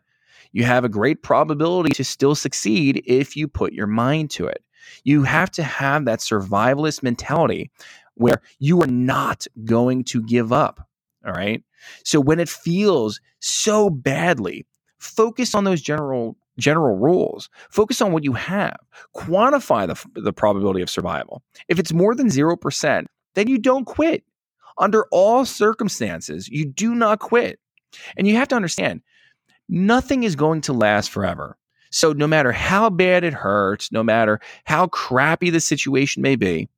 you 0.52 0.63
have 0.63 0.84
a 0.84 0.89
great 0.89 1.21
probability 1.21 1.91
to 1.91 2.04
still 2.04 2.36
succeed 2.36 3.04
if 3.06 3.36
you 3.36 3.47
put 3.47 3.73
your 3.73 3.88
mind 3.88 4.32
to 4.32 4.47
it. 4.47 4.63
You 5.04 5.23
have 5.23 5.52
to 5.52 5.63
have 5.63 6.06
that 6.06 6.19
survivalist 6.19 7.04
mentality 7.04 7.69
where 8.15 8.41
you 8.58 8.82
are 8.82 8.88
not 8.88 9.45
going 9.65 10.04
to 10.06 10.23
give 10.23 10.52
up 10.52 10.88
all 11.25 11.34
right. 11.34 11.63
So 12.03 12.19
when 12.19 12.39
it 12.39 12.49
feels 12.49 13.19
so 13.39 13.89
badly, 13.89 14.65
focus 14.97 15.55
on 15.55 15.63
those 15.63 15.82
general 15.82 16.38
general 16.58 16.97
rules. 16.97 17.49
Focus 17.69 18.01
on 18.01 18.12
what 18.12 18.25
you 18.25 18.34
have. 18.34 18.77
Quantify 19.15 19.88
the, 19.88 20.21
the 20.21 20.34
probability 20.34 20.82
of 20.82 20.89
survival. 20.89 21.41
If 21.69 21.79
it's 21.79 21.93
more 21.93 22.13
than 22.13 22.27
0%, 22.27 23.05
then 23.36 23.47
you 23.47 23.58
don't 23.58 23.86
quit. 23.86 24.23
Under 24.77 25.05
all 25.12 25.45
circumstances, 25.45 26.49
you 26.49 26.65
do 26.65 26.93
not 26.93 27.19
quit. 27.19 27.60
And 28.17 28.27
you 28.27 28.36
have 28.36 28.49
to 28.49 28.55
understand, 28.55 29.01
nothing 29.69 30.23
is 30.23 30.36
going 30.36 30.62
to 30.62 30.73
last 30.73 31.10
forever. 31.10 31.58
So 31.91 32.13
no 32.13 32.27
matter 32.27 32.51
how 32.51 32.89
bad 32.89 33.23
it 33.23 33.34
hurts, 33.34 33.91
no 33.91 34.03
matter 34.03 34.39
how 34.65 34.88
crappy 34.88 35.49
the 35.49 35.60
situation 35.60 36.21
may 36.21 36.36
be, 36.36 36.69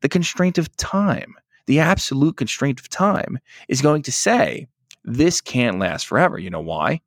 the 0.00 0.08
constraint 0.08 0.58
of 0.58 0.74
time 0.76 1.34
the 1.66 1.80
absolute 1.80 2.36
constraint 2.36 2.80
of 2.80 2.88
time 2.88 3.38
is 3.68 3.82
going 3.82 4.02
to 4.02 4.12
say 4.12 4.66
this 5.04 5.40
can't 5.40 5.78
last 5.78 6.06
forever. 6.06 6.38
You 6.38 6.50
know 6.50 6.60
why? 6.60 7.00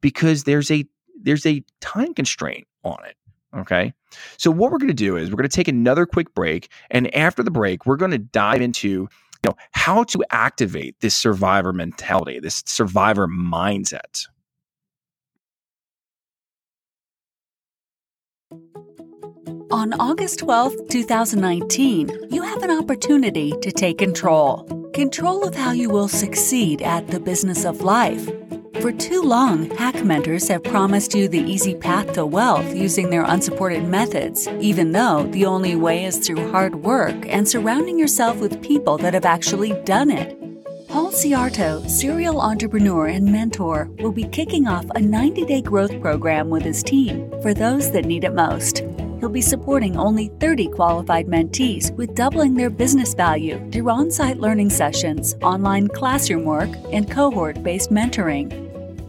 Because 0.00 0.44
there's 0.44 0.70
a 0.70 0.84
there's 1.20 1.46
a 1.46 1.64
time 1.80 2.14
constraint 2.14 2.66
on 2.84 2.98
it. 3.04 3.16
Okay. 3.56 3.94
So 4.36 4.50
what 4.50 4.70
we're 4.70 4.78
going 4.78 4.88
to 4.88 4.94
do 4.94 5.16
is 5.16 5.30
we're 5.30 5.36
going 5.36 5.48
to 5.48 5.56
take 5.56 5.68
another 5.68 6.06
quick 6.06 6.34
break 6.34 6.70
and 6.90 7.14
after 7.14 7.42
the 7.42 7.50
break 7.50 7.86
we're 7.86 7.96
going 7.96 8.10
to 8.10 8.18
dive 8.18 8.60
into 8.60 8.88
you 8.88 9.08
know 9.44 9.56
how 9.72 10.04
to 10.04 10.24
activate 10.30 11.00
this 11.00 11.14
survivor 11.14 11.72
mentality, 11.72 12.40
this 12.40 12.62
survivor 12.66 13.28
mindset. 13.28 14.26
On 19.72 19.92
August 19.94 20.38
12, 20.38 20.88
2019, 20.88 22.28
you 22.30 22.42
have 22.42 22.62
an 22.62 22.70
opportunity 22.70 23.52
to 23.62 23.72
take 23.72 23.98
control. 23.98 24.62
Control 24.94 25.42
of 25.42 25.56
how 25.56 25.72
you 25.72 25.90
will 25.90 26.06
succeed 26.06 26.82
at 26.82 27.08
the 27.08 27.18
business 27.18 27.64
of 27.64 27.80
life. 27.80 28.30
For 28.80 28.92
too 28.92 29.22
long, 29.22 29.68
hack 29.70 30.04
mentors 30.04 30.46
have 30.46 30.62
promised 30.62 31.16
you 31.16 31.26
the 31.26 31.40
easy 31.40 31.74
path 31.74 32.12
to 32.12 32.24
wealth 32.24 32.76
using 32.76 33.10
their 33.10 33.24
unsupported 33.24 33.88
methods, 33.88 34.46
even 34.60 34.92
though 34.92 35.24
the 35.32 35.46
only 35.46 35.74
way 35.74 36.04
is 36.04 36.18
through 36.18 36.48
hard 36.52 36.76
work 36.76 37.16
and 37.26 37.48
surrounding 37.48 37.98
yourself 37.98 38.36
with 38.38 38.62
people 38.62 38.96
that 38.98 39.14
have 39.14 39.24
actually 39.24 39.72
done 39.82 40.10
it. 40.10 40.45
Paul 40.96 41.12
Ciarto, 41.12 41.86
serial 41.90 42.40
entrepreneur 42.40 43.08
and 43.08 43.30
mentor, 43.30 43.90
will 43.98 44.12
be 44.12 44.24
kicking 44.28 44.66
off 44.66 44.86
a 44.94 44.98
90 44.98 45.44
day 45.44 45.60
growth 45.60 46.00
program 46.00 46.48
with 46.48 46.62
his 46.62 46.82
team 46.82 47.30
for 47.42 47.52
those 47.52 47.92
that 47.92 48.06
need 48.06 48.24
it 48.24 48.32
most. 48.32 48.78
he'll 49.20 49.28
be 49.28 49.42
supporting 49.42 49.98
only 49.98 50.28
30 50.40 50.68
qualified 50.68 51.26
mentees 51.26 51.94
with 51.96 52.14
doubling 52.14 52.54
their 52.54 52.70
business 52.70 53.12
value 53.12 53.60
through 53.70 53.90
on 53.90 54.10
site 54.10 54.38
learning 54.38 54.70
sessions, 54.70 55.34
online 55.42 55.86
classroom 55.86 56.46
work, 56.46 56.70
and 56.90 57.10
cohort 57.10 57.62
based 57.62 57.90
mentoring. 57.90 58.48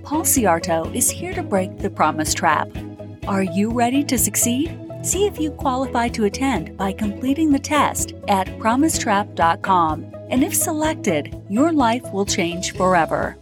Paul 0.03 0.23
Ciarto 0.23 0.93
is 0.93 1.09
here 1.09 1.33
to 1.33 1.41
break 1.41 1.77
the 1.77 1.89
promise 1.89 2.33
trap. 2.33 2.67
Are 3.29 3.43
you 3.43 3.71
ready 3.71 4.03
to 4.03 4.17
succeed? 4.17 4.77
See 5.03 5.25
if 5.25 5.39
you 5.39 5.51
qualify 5.51 6.09
to 6.09 6.25
attend 6.25 6.75
by 6.75 6.91
completing 6.91 7.49
the 7.49 7.59
test 7.59 8.11
at 8.27 8.47
promisetrap.com. 8.59 10.16
And 10.29 10.43
if 10.43 10.53
selected, 10.53 11.33
your 11.49 11.71
life 11.71 12.03
will 12.11 12.25
change 12.25 12.73
forever. 12.73 13.37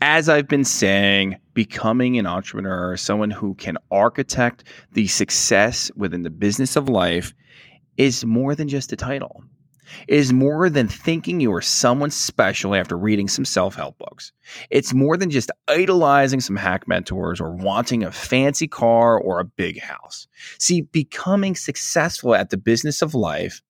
As 0.00 0.28
I've 0.28 0.48
been 0.48 0.64
saying, 0.64 1.36
becoming 1.54 2.18
an 2.18 2.26
entrepreneur, 2.26 2.96
someone 2.96 3.30
who 3.30 3.54
can 3.54 3.78
architect 3.92 4.64
the 4.92 5.06
success 5.06 5.92
within 5.94 6.22
the 6.22 6.30
business 6.30 6.74
of 6.74 6.88
life, 6.88 7.32
is 7.96 8.24
more 8.24 8.56
than 8.56 8.68
just 8.68 8.92
a 8.92 8.96
title. 8.96 9.44
Is 10.08 10.32
more 10.32 10.68
than 10.70 10.88
thinking 10.88 11.40
you 11.40 11.52
are 11.52 11.62
someone 11.62 12.10
special 12.10 12.74
after 12.74 12.96
reading 12.96 13.28
some 13.28 13.44
self 13.44 13.74
help 13.74 13.98
books. 13.98 14.32
It's 14.70 14.94
more 14.94 15.16
than 15.16 15.30
just 15.30 15.50
idolizing 15.68 16.40
some 16.40 16.56
hack 16.56 16.88
mentors 16.88 17.40
or 17.40 17.54
wanting 17.54 18.02
a 18.02 18.12
fancy 18.12 18.68
car 18.68 19.18
or 19.18 19.40
a 19.40 19.44
big 19.44 19.80
house. 19.80 20.26
See, 20.58 20.82
becoming 20.82 21.54
successful 21.54 22.34
at 22.34 22.50
the 22.50 22.56
business 22.56 23.02
of 23.02 23.14
life 23.14 23.62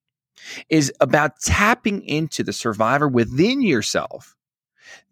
is 0.69 0.93
about 1.01 1.41
tapping 1.41 2.03
into 2.03 2.43
the 2.43 2.53
survivor 2.53 3.09
within 3.09 3.63
yourself 3.63 4.37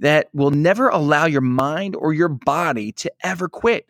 that 0.00 0.28
will 0.32 0.50
never 0.50 0.88
allow 0.88 1.26
your 1.26 1.40
mind 1.40 1.96
or 1.96 2.12
your 2.12 2.28
body 2.28 2.92
to 2.92 3.12
ever 3.22 3.48
quit. 3.48 3.86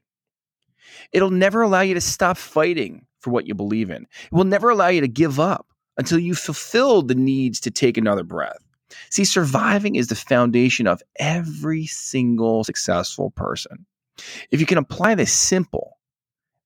It'll 1.13 1.31
never 1.31 1.63
allow 1.63 1.81
you 1.81 1.95
to 1.95 2.01
stop 2.01 2.37
fighting 2.37 3.07
for 3.21 3.31
what 3.31 3.47
you 3.47 3.55
believe 3.55 3.91
in. 3.91 4.03
It 4.03 4.33
will 4.33 4.45
never 4.45 4.71
allow 4.71 4.89
you 4.89 5.01
to 5.03 5.09
give 5.09 5.41
up 5.41 5.67
until 5.97 6.19
you 6.19 6.35
fulfill 6.35 7.03
the 7.03 7.15
needs 7.15 7.61
to 7.61 7.71
take 7.71 7.97
another 7.97 8.25
breath. 8.25 8.59
See, 9.11 9.25
surviving 9.25 9.97
is 9.97 10.09
the 10.09 10.15
foundation 10.15 10.87
of 10.87 11.03
every 11.19 11.87
single 11.87 12.65
successful 12.65 13.31
person. 13.31 13.87
If 14.51 14.61
you 14.61 14.67
can 14.67 14.79
apply 14.79 15.15
this 15.15 15.33
simple, 15.33 15.99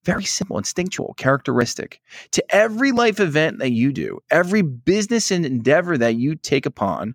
very 0.05 0.25
simple, 0.25 0.59
instinctual 0.59 1.15
characteristic 1.17 2.01
to 2.33 2.45
every 2.55 2.93
life 2.93 3.21
event 3.21 3.59
that 3.59 3.73
you 3.73 3.93
do, 3.93 4.21
every 4.31 4.63
business 4.63 5.31
and 5.31 5.47
endeavor 5.47 5.97
that 5.99 6.17
you 6.17 6.35
take 6.35 6.67
upon, 6.67 7.15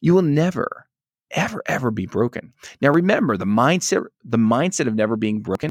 you 0.00 0.14
will 0.14 0.22
never 0.22 0.86
ever 1.30 1.62
ever 1.66 1.90
be 1.90 2.06
broken. 2.06 2.52
Now 2.80 2.90
remember, 2.90 3.36
the 3.36 3.44
mindset 3.44 4.04
the 4.24 4.38
mindset 4.38 4.86
of 4.86 4.94
never 4.94 5.16
being 5.16 5.40
broken 5.40 5.70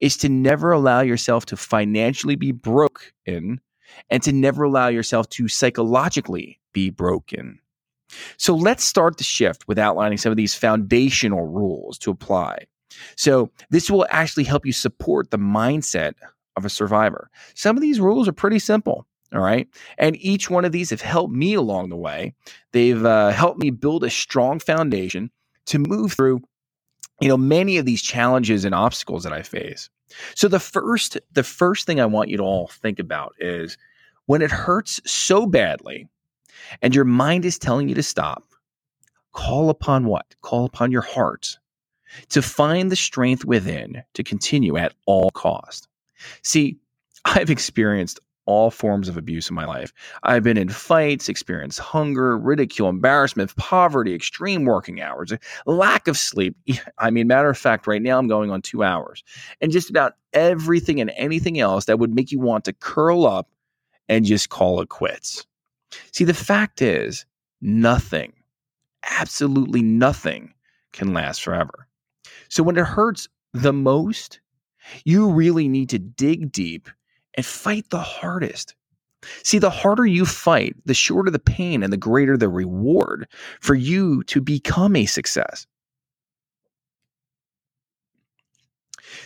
is 0.00 0.16
to 0.18 0.28
never 0.28 0.72
allow 0.72 1.00
yourself 1.00 1.46
to 1.46 1.56
financially 1.56 2.36
be 2.36 2.52
broken 2.52 3.60
and 4.10 4.22
to 4.22 4.32
never 4.32 4.64
allow 4.64 4.88
yourself 4.88 5.28
to 5.30 5.48
psychologically 5.48 6.58
be 6.72 6.90
broken. 6.90 7.58
So 8.36 8.54
let's 8.54 8.84
start 8.84 9.16
the 9.16 9.24
shift 9.24 9.66
with 9.66 9.78
outlining 9.78 10.18
some 10.18 10.30
of 10.30 10.36
these 10.36 10.54
foundational 10.54 11.46
rules 11.46 11.98
to 11.98 12.10
apply. 12.10 12.66
So 13.16 13.50
this 13.70 13.90
will 13.90 14.06
actually 14.10 14.44
help 14.44 14.66
you 14.66 14.72
support 14.72 15.30
the 15.30 15.38
mindset 15.38 16.14
of 16.56 16.64
a 16.64 16.70
survivor. 16.70 17.30
Some 17.54 17.76
of 17.76 17.80
these 17.80 18.00
rules 18.00 18.28
are 18.28 18.32
pretty 18.32 18.58
simple. 18.58 19.06
All 19.34 19.40
right. 19.40 19.66
And 19.96 20.16
each 20.16 20.50
one 20.50 20.66
of 20.66 20.72
these 20.72 20.90
have 20.90 21.00
helped 21.00 21.32
me 21.32 21.54
along 21.54 21.88
the 21.88 21.96
way. 21.96 22.34
They've 22.72 23.02
uh, 23.02 23.30
helped 23.30 23.58
me 23.58 23.70
build 23.70 24.04
a 24.04 24.10
strong 24.10 24.58
foundation 24.58 25.30
to 25.66 25.78
move 25.78 26.12
through, 26.12 26.42
you 27.20 27.28
know, 27.28 27.38
many 27.38 27.78
of 27.78 27.86
these 27.86 28.02
challenges 28.02 28.66
and 28.66 28.74
obstacles 28.74 29.24
that 29.24 29.32
I 29.32 29.42
face. 29.42 29.88
So 30.34 30.48
the 30.48 30.60
first, 30.60 31.18
the 31.32 31.42
first 31.42 31.86
thing 31.86 32.00
I 32.00 32.06
want 32.06 32.28
you 32.28 32.36
to 32.36 32.42
all 32.42 32.68
think 32.68 32.98
about 32.98 33.34
is 33.38 33.76
when 34.26 34.42
it 34.42 34.50
hurts 34.50 35.00
so 35.04 35.46
badly 35.46 36.08
and 36.80 36.94
your 36.94 37.04
mind 37.04 37.44
is 37.44 37.58
telling 37.58 37.88
you 37.88 37.94
to 37.94 38.02
stop, 38.02 38.44
call 39.32 39.70
upon 39.70 40.06
what? 40.06 40.34
Call 40.42 40.64
upon 40.64 40.92
your 40.92 41.02
heart 41.02 41.58
to 42.28 42.42
find 42.42 42.90
the 42.90 42.96
strength 42.96 43.44
within 43.44 44.02
to 44.14 44.22
continue 44.22 44.76
at 44.76 44.94
all 45.06 45.30
cost. 45.30 45.88
See, 46.42 46.76
I've 47.24 47.50
experienced 47.50 48.20
all 48.46 48.70
forms 48.70 49.08
of 49.08 49.16
abuse 49.16 49.48
in 49.48 49.54
my 49.54 49.64
life. 49.64 49.92
I've 50.22 50.42
been 50.42 50.56
in 50.56 50.68
fights, 50.68 51.28
experienced 51.28 51.78
hunger, 51.78 52.36
ridicule, 52.36 52.88
embarrassment, 52.88 53.54
poverty, 53.56 54.14
extreme 54.14 54.64
working 54.64 55.00
hours, 55.00 55.32
lack 55.66 56.08
of 56.08 56.16
sleep. 56.16 56.56
I 56.98 57.10
mean, 57.10 57.26
matter 57.26 57.50
of 57.50 57.58
fact, 57.58 57.86
right 57.86 58.02
now 58.02 58.18
I'm 58.18 58.28
going 58.28 58.50
on 58.50 58.62
two 58.62 58.82
hours, 58.82 59.22
and 59.60 59.72
just 59.72 59.90
about 59.90 60.14
everything 60.32 61.00
and 61.00 61.12
anything 61.16 61.60
else 61.60 61.84
that 61.86 61.98
would 61.98 62.14
make 62.14 62.32
you 62.32 62.40
want 62.40 62.64
to 62.64 62.72
curl 62.72 63.26
up 63.26 63.48
and 64.08 64.24
just 64.24 64.48
call 64.48 64.80
it 64.80 64.88
quits. 64.88 65.46
See, 66.12 66.24
the 66.24 66.34
fact 66.34 66.82
is, 66.82 67.26
nothing, 67.60 68.32
absolutely 69.20 69.82
nothing 69.82 70.54
can 70.92 71.12
last 71.12 71.42
forever. 71.42 71.86
So 72.48 72.62
when 72.62 72.76
it 72.76 72.84
hurts 72.84 73.28
the 73.52 73.72
most, 73.72 74.40
you 75.04 75.30
really 75.30 75.68
need 75.68 75.88
to 75.90 75.98
dig 75.98 76.52
deep 76.52 76.88
and 77.34 77.44
fight 77.46 77.88
the 77.90 78.00
hardest. 78.00 78.74
See, 79.44 79.58
the 79.58 79.70
harder 79.70 80.06
you 80.06 80.24
fight, 80.26 80.74
the 80.84 80.94
shorter 80.94 81.30
the 81.30 81.38
pain 81.38 81.82
and 81.82 81.92
the 81.92 81.96
greater 81.96 82.36
the 82.36 82.48
reward 82.48 83.28
for 83.60 83.74
you 83.74 84.24
to 84.24 84.40
become 84.40 84.96
a 84.96 85.06
success. 85.06 85.66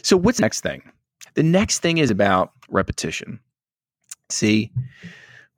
So, 0.03 0.17
what's 0.17 0.39
the 0.39 0.43
next 0.43 0.61
thing? 0.61 0.83
The 1.35 1.43
next 1.43 1.79
thing 1.79 1.99
is 1.99 2.11
about 2.11 2.53
repetition. 2.69 3.41
See, 4.29 4.71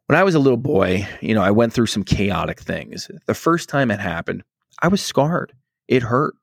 when 0.06 0.18
I 0.18 0.24
was 0.24 0.34
a 0.34 0.38
little 0.38 0.58
boy, 0.58 1.06
you 1.20 1.34
know, 1.34 1.42
I 1.42 1.50
went 1.50 1.72
through 1.72 1.86
some 1.86 2.04
chaotic 2.04 2.60
things. 2.60 3.10
The 3.26 3.34
first 3.34 3.68
time 3.68 3.90
it 3.90 4.00
happened, 4.00 4.42
I 4.82 4.88
was 4.88 5.02
scarred. 5.02 5.52
It 5.88 6.02
hurt. 6.02 6.34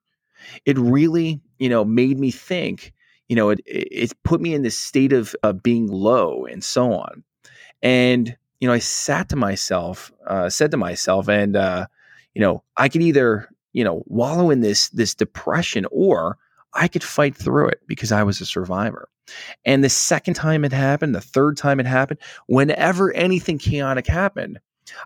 It 0.66 0.78
really, 0.78 1.42
you 1.60 1.70
know, 1.70 1.86
made 1.86 2.20
me 2.20 2.32
think 2.32 2.94
you 3.28 3.36
know, 3.36 3.50
it 3.50 3.62
it 3.66 4.14
put 4.24 4.42
me 4.42 4.54
in 4.54 4.62
this 4.62 4.78
state 4.78 5.14
of 5.14 5.36
of 5.44 5.64
being 5.64 5.88
low 5.88 6.46
and 6.46 6.64
so 6.64 6.94
on. 6.94 7.24
And 7.82 8.36
you 8.60 8.68
know, 8.68 8.74
I 8.74 8.80
sat 8.80 9.30
to 9.30 9.36
myself, 9.36 10.12
uh, 10.28 10.50
said 10.50 10.72
to 10.72 10.78
myself, 10.78 11.28
and 11.28 11.56
uh, 11.56 11.88
you 12.34 12.42
know, 12.42 12.64
I 12.78 12.90
could 12.90 13.02
either 13.02 13.50
you 13.74 13.84
know 13.84 14.04
wallow 14.06 14.50
in 14.50 14.62
this 14.62 14.90
this 14.90 15.16
depression 15.16 15.86
or 15.92 16.38
I 16.74 16.88
could 16.88 17.04
fight 17.04 17.36
through 17.36 17.70
it 17.70 17.82
because 17.88 18.12
I 18.12 18.24
was 18.24 18.42
a 18.42 18.46
survivor. 18.46 19.10
And 19.64 19.84
the 19.84 19.90
second 19.90 20.36
time 20.36 20.64
it 20.66 20.74
happened, 20.74 21.16
the 21.16 21.22
third 21.22 21.58
time 21.58 21.80
it 21.80 21.88
happened, 21.88 22.20
whenever 22.48 23.12
anything 23.14 23.58
chaotic 23.58 24.06
happened, 24.06 24.60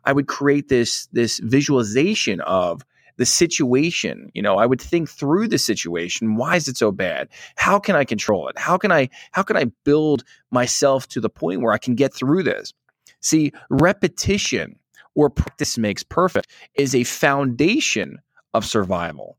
I 0.03 0.11
would 0.11 0.27
create 0.27 0.67
this 0.67 1.07
this 1.13 1.39
visualization 1.39 2.41
of 2.41 2.81
the 3.19 3.25
situation. 3.25 4.31
You 4.33 4.41
know, 4.41 4.57
I 4.57 4.65
would 4.65 4.81
think 4.81 5.09
through 5.09 5.49
the 5.49 5.57
situation. 5.57 6.37
Why 6.37 6.55
is 6.55 6.69
it 6.69 6.77
so 6.77 6.91
bad? 6.91 7.27
How 7.57 7.77
can 7.77 7.95
I 7.95 8.05
control 8.05 8.47
it? 8.47 8.57
How 8.57 8.77
can 8.77 8.91
I 8.91 9.09
how 9.33 9.43
can 9.43 9.57
I 9.57 9.65
build 9.83 10.23
myself 10.49 11.07
to 11.09 11.19
the 11.19 11.29
point 11.29 11.61
where 11.61 11.73
I 11.73 11.77
can 11.77 11.95
get 11.95 12.13
through 12.13 12.43
this? 12.43 12.73
See, 13.19 13.51
repetition 13.69 14.79
or 15.15 15.29
practice 15.29 15.77
makes 15.77 16.01
perfect 16.01 16.49
is 16.75 16.95
a 16.95 17.03
foundation 17.03 18.19
of 18.53 18.65
survival. 18.65 19.37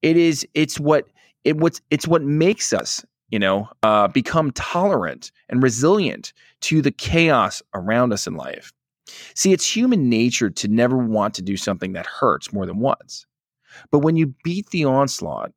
It 0.00 0.16
is 0.16 0.48
it's 0.54 0.80
what 0.80 1.04
it 1.44 1.58
what's 1.58 1.82
it's 1.90 2.08
what 2.08 2.22
makes 2.22 2.72
us 2.72 3.04
you 3.28 3.38
know 3.38 3.68
uh, 3.82 4.08
become 4.08 4.50
tolerant 4.52 5.30
and 5.50 5.62
resilient 5.62 6.32
to 6.62 6.80
the 6.80 6.90
chaos 6.90 7.62
around 7.74 8.14
us 8.14 8.26
in 8.26 8.34
life 8.34 8.72
See, 9.34 9.52
it's 9.52 9.76
human 9.76 10.08
nature 10.08 10.50
to 10.50 10.68
never 10.68 10.96
want 10.96 11.34
to 11.34 11.42
do 11.42 11.56
something 11.56 11.92
that 11.92 12.06
hurts 12.06 12.52
more 12.52 12.66
than 12.66 12.78
once. 12.78 13.26
But 13.90 14.00
when 14.00 14.16
you 14.16 14.34
beat 14.44 14.70
the 14.70 14.84
onslaught, 14.84 15.52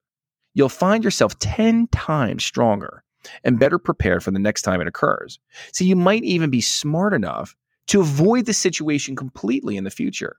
you'll 0.53 0.69
find 0.69 1.03
yourself 1.03 1.37
10 1.39 1.87
times 1.87 2.43
stronger 2.43 3.03
and 3.43 3.59
better 3.59 3.77
prepared 3.77 4.23
for 4.23 4.31
the 4.31 4.39
next 4.39 4.63
time 4.63 4.81
it 4.81 4.87
occurs. 4.87 5.39
So 5.71 5.83
you 5.83 5.95
might 5.95 6.23
even 6.23 6.49
be 6.49 6.61
smart 6.61 7.13
enough 7.13 7.55
to 7.87 8.01
avoid 8.01 8.45
the 8.45 8.53
situation 8.53 9.15
completely 9.15 9.77
in 9.77 9.83
the 9.83 9.91
future. 9.91 10.37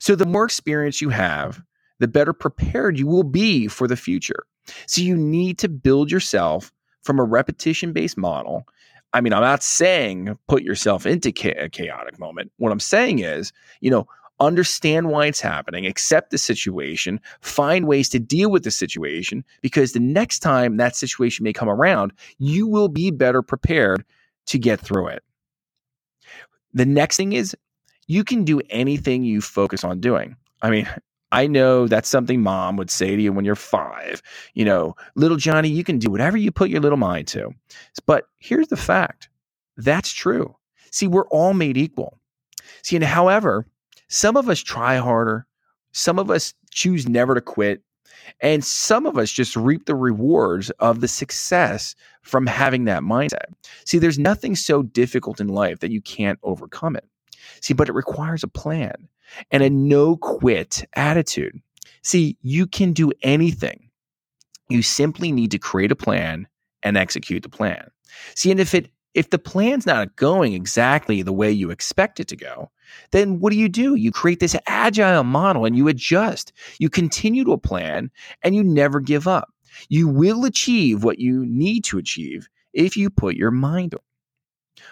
So 0.00 0.14
the 0.14 0.26
more 0.26 0.44
experience 0.44 1.00
you 1.00 1.10
have, 1.10 1.62
the 1.98 2.08
better 2.08 2.32
prepared 2.32 2.98
you 2.98 3.06
will 3.06 3.24
be 3.24 3.68
for 3.68 3.86
the 3.86 3.96
future. 3.96 4.44
So 4.86 5.02
you 5.02 5.16
need 5.16 5.58
to 5.58 5.68
build 5.68 6.10
yourself 6.10 6.72
from 7.02 7.18
a 7.18 7.24
repetition 7.24 7.92
based 7.92 8.18
model 8.18 8.64
I 9.12 9.20
mean, 9.20 9.32
I'm 9.32 9.42
not 9.42 9.62
saying 9.62 10.38
put 10.48 10.62
yourself 10.62 11.06
into 11.06 11.30
a 11.30 11.68
chaotic 11.68 12.18
moment. 12.18 12.52
What 12.58 12.72
I'm 12.72 12.80
saying 12.80 13.20
is, 13.20 13.52
you 13.80 13.90
know, 13.90 14.06
understand 14.40 15.08
why 15.08 15.26
it's 15.26 15.40
happening, 15.40 15.86
accept 15.86 16.30
the 16.30 16.38
situation, 16.38 17.20
find 17.40 17.86
ways 17.86 18.08
to 18.10 18.20
deal 18.20 18.50
with 18.50 18.64
the 18.64 18.70
situation, 18.70 19.44
because 19.62 19.92
the 19.92 20.00
next 20.00 20.40
time 20.40 20.76
that 20.76 20.94
situation 20.94 21.42
may 21.42 21.52
come 21.52 21.68
around, 21.68 22.12
you 22.38 22.66
will 22.66 22.88
be 22.88 23.10
better 23.10 23.42
prepared 23.42 24.04
to 24.46 24.58
get 24.58 24.78
through 24.80 25.08
it. 25.08 25.24
The 26.72 26.86
next 26.86 27.16
thing 27.16 27.32
is 27.32 27.56
you 28.06 28.24
can 28.24 28.44
do 28.44 28.60
anything 28.70 29.24
you 29.24 29.40
focus 29.40 29.84
on 29.84 30.00
doing. 30.00 30.36
I 30.62 30.70
mean, 30.70 30.88
I 31.30 31.46
know 31.46 31.86
that's 31.86 32.08
something 32.08 32.42
mom 32.42 32.76
would 32.76 32.90
say 32.90 33.14
to 33.14 33.22
you 33.22 33.32
when 33.32 33.44
you're 33.44 33.54
five. 33.54 34.22
You 34.54 34.64
know, 34.64 34.96
little 35.14 35.36
Johnny, 35.36 35.68
you 35.68 35.84
can 35.84 35.98
do 35.98 36.10
whatever 36.10 36.36
you 36.36 36.50
put 36.50 36.70
your 36.70 36.80
little 36.80 36.98
mind 36.98 37.28
to. 37.28 37.50
But 38.06 38.24
here's 38.38 38.68
the 38.68 38.76
fact 38.76 39.28
that's 39.76 40.12
true. 40.12 40.56
See, 40.90 41.06
we're 41.06 41.28
all 41.28 41.54
made 41.54 41.76
equal. 41.76 42.18
See, 42.82 42.96
and 42.96 43.04
however, 43.04 43.66
some 44.08 44.36
of 44.36 44.48
us 44.48 44.60
try 44.60 44.96
harder, 44.96 45.46
some 45.92 46.18
of 46.18 46.30
us 46.30 46.54
choose 46.70 47.08
never 47.08 47.34
to 47.34 47.40
quit, 47.40 47.82
and 48.40 48.64
some 48.64 49.06
of 49.06 49.18
us 49.18 49.30
just 49.30 49.56
reap 49.56 49.86
the 49.86 49.94
rewards 49.94 50.70
of 50.80 51.00
the 51.00 51.08
success 51.08 51.94
from 52.22 52.46
having 52.46 52.84
that 52.84 53.02
mindset. 53.02 53.52
See, 53.84 53.98
there's 53.98 54.18
nothing 54.18 54.56
so 54.56 54.82
difficult 54.82 55.40
in 55.40 55.48
life 55.48 55.80
that 55.80 55.90
you 55.90 56.00
can't 56.00 56.38
overcome 56.42 56.96
it. 56.96 57.04
See, 57.60 57.74
but 57.74 57.88
it 57.88 57.94
requires 57.94 58.42
a 58.42 58.48
plan 58.48 59.08
and 59.50 59.62
a 59.62 59.70
no 59.70 60.16
quit 60.16 60.84
attitude. 60.94 61.60
See, 62.02 62.36
you 62.42 62.66
can 62.66 62.92
do 62.92 63.12
anything. 63.22 63.90
You 64.68 64.82
simply 64.82 65.32
need 65.32 65.50
to 65.52 65.58
create 65.58 65.92
a 65.92 65.96
plan 65.96 66.46
and 66.82 66.96
execute 66.96 67.42
the 67.42 67.48
plan. 67.48 67.90
See, 68.34 68.50
and 68.50 68.60
if 68.60 68.74
it 68.74 68.90
if 69.14 69.30
the 69.30 69.38
plan's 69.38 69.86
not 69.86 70.14
going 70.16 70.52
exactly 70.52 71.22
the 71.22 71.32
way 71.32 71.50
you 71.50 71.70
expect 71.70 72.20
it 72.20 72.28
to 72.28 72.36
go, 72.36 72.70
then 73.10 73.40
what 73.40 73.50
do 73.50 73.58
you 73.58 73.68
do? 73.68 73.94
You 73.94 74.12
create 74.12 74.38
this 74.38 74.54
agile 74.66 75.24
model 75.24 75.64
and 75.64 75.76
you 75.76 75.88
adjust. 75.88 76.52
You 76.78 76.88
continue 76.88 77.42
to 77.44 77.52
a 77.52 77.58
plan 77.58 78.10
and 78.42 78.54
you 78.54 78.62
never 78.62 79.00
give 79.00 79.26
up. 79.26 79.52
You 79.88 80.08
will 80.08 80.44
achieve 80.44 81.02
what 81.02 81.18
you 81.18 81.44
need 81.46 81.84
to 81.84 81.98
achieve 81.98 82.48
if 82.72 82.96
you 82.96 83.10
put 83.10 83.34
your 83.34 83.50
mind 83.50 83.94
on. 83.94 84.00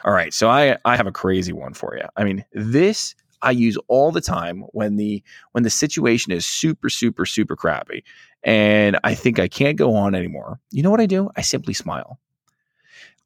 All 0.05 0.13
right, 0.13 0.35
so 0.35 0.49
I 0.49 0.77
I 0.85 0.97
have 0.97 1.07
a 1.07 1.13
crazy 1.13 1.53
one 1.53 1.75
for 1.75 1.97
you. 1.97 2.05
I 2.17 2.25
mean, 2.25 2.45
this 2.53 3.15
I 3.43 3.51
use 3.51 3.77
all 3.89 4.13
the 4.13 4.21
time 4.21 4.65
when 4.73 4.97
the 4.97 5.23
when 5.53 5.65
the 5.65 5.71
situation 5.71 6.33
is 6.33 6.47
super 6.47 6.89
super 6.89 7.27
super 7.27 7.57
crappy 7.57 8.05
and 8.43 8.99
I 9.05 9.15
think 9.15 9.39
I 9.39 9.49
can't 9.49 9.77
go 9.77 9.95
on 9.95 10.15
anymore. 10.15 10.61
You 10.71 10.83
know 10.83 10.91
what 10.91 11.01
I 11.01 11.07
do? 11.07 11.31
I 11.37 11.43
simply 11.43 11.75
smile. 11.75 12.19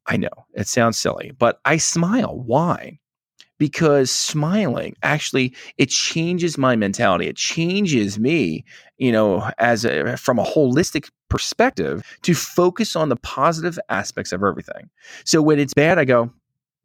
I 0.07 0.17
know 0.17 0.29
it 0.53 0.67
sounds 0.67 0.97
silly, 0.97 1.31
but 1.37 1.59
I 1.65 1.77
smile. 1.77 2.39
Why? 2.39 2.99
Because 3.59 4.09
smiling 4.09 4.95
actually 5.03 5.55
it 5.77 5.89
changes 5.89 6.57
my 6.57 6.75
mentality. 6.75 7.27
It 7.27 7.35
changes 7.35 8.17
me, 8.17 8.65
you 8.97 9.11
know, 9.11 9.51
as 9.59 9.85
a, 9.85 10.17
from 10.17 10.39
a 10.39 10.43
holistic 10.43 11.09
perspective 11.29 12.03
to 12.23 12.33
focus 12.33 12.95
on 12.95 13.09
the 13.09 13.15
positive 13.17 13.77
aspects 13.89 14.31
of 14.31 14.43
everything. 14.43 14.89
So 15.25 15.43
when 15.43 15.59
it's 15.59 15.75
bad, 15.75 15.99
I 15.99 16.05
go, 16.05 16.31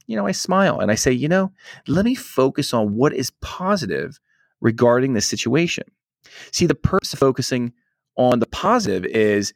you 0.06 0.16
know, 0.16 0.26
I 0.26 0.32
smile 0.32 0.80
and 0.80 0.90
I 0.90 0.94
say, 0.94 1.12
you 1.12 1.28
know, 1.28 1.52
let 1.86 2.04
me 2.04 2.14
focus 2.14 2.72
on 2.72 2.94
what 2.94 3.12
is 3.12 3.30
positive 3.40 4.20
regarding 4.60 5.12
this 5.12 5.26
situation. 5.26 5.84
See, 6.52 6.66
the 6.66 6.74
purpose 6.74 7.12
of 7.12 7.18
focusing 7.18 7.72
on 8.16 8.40
the 8.40 8.46
positive 8.46 9.04
is, 9.04 9.52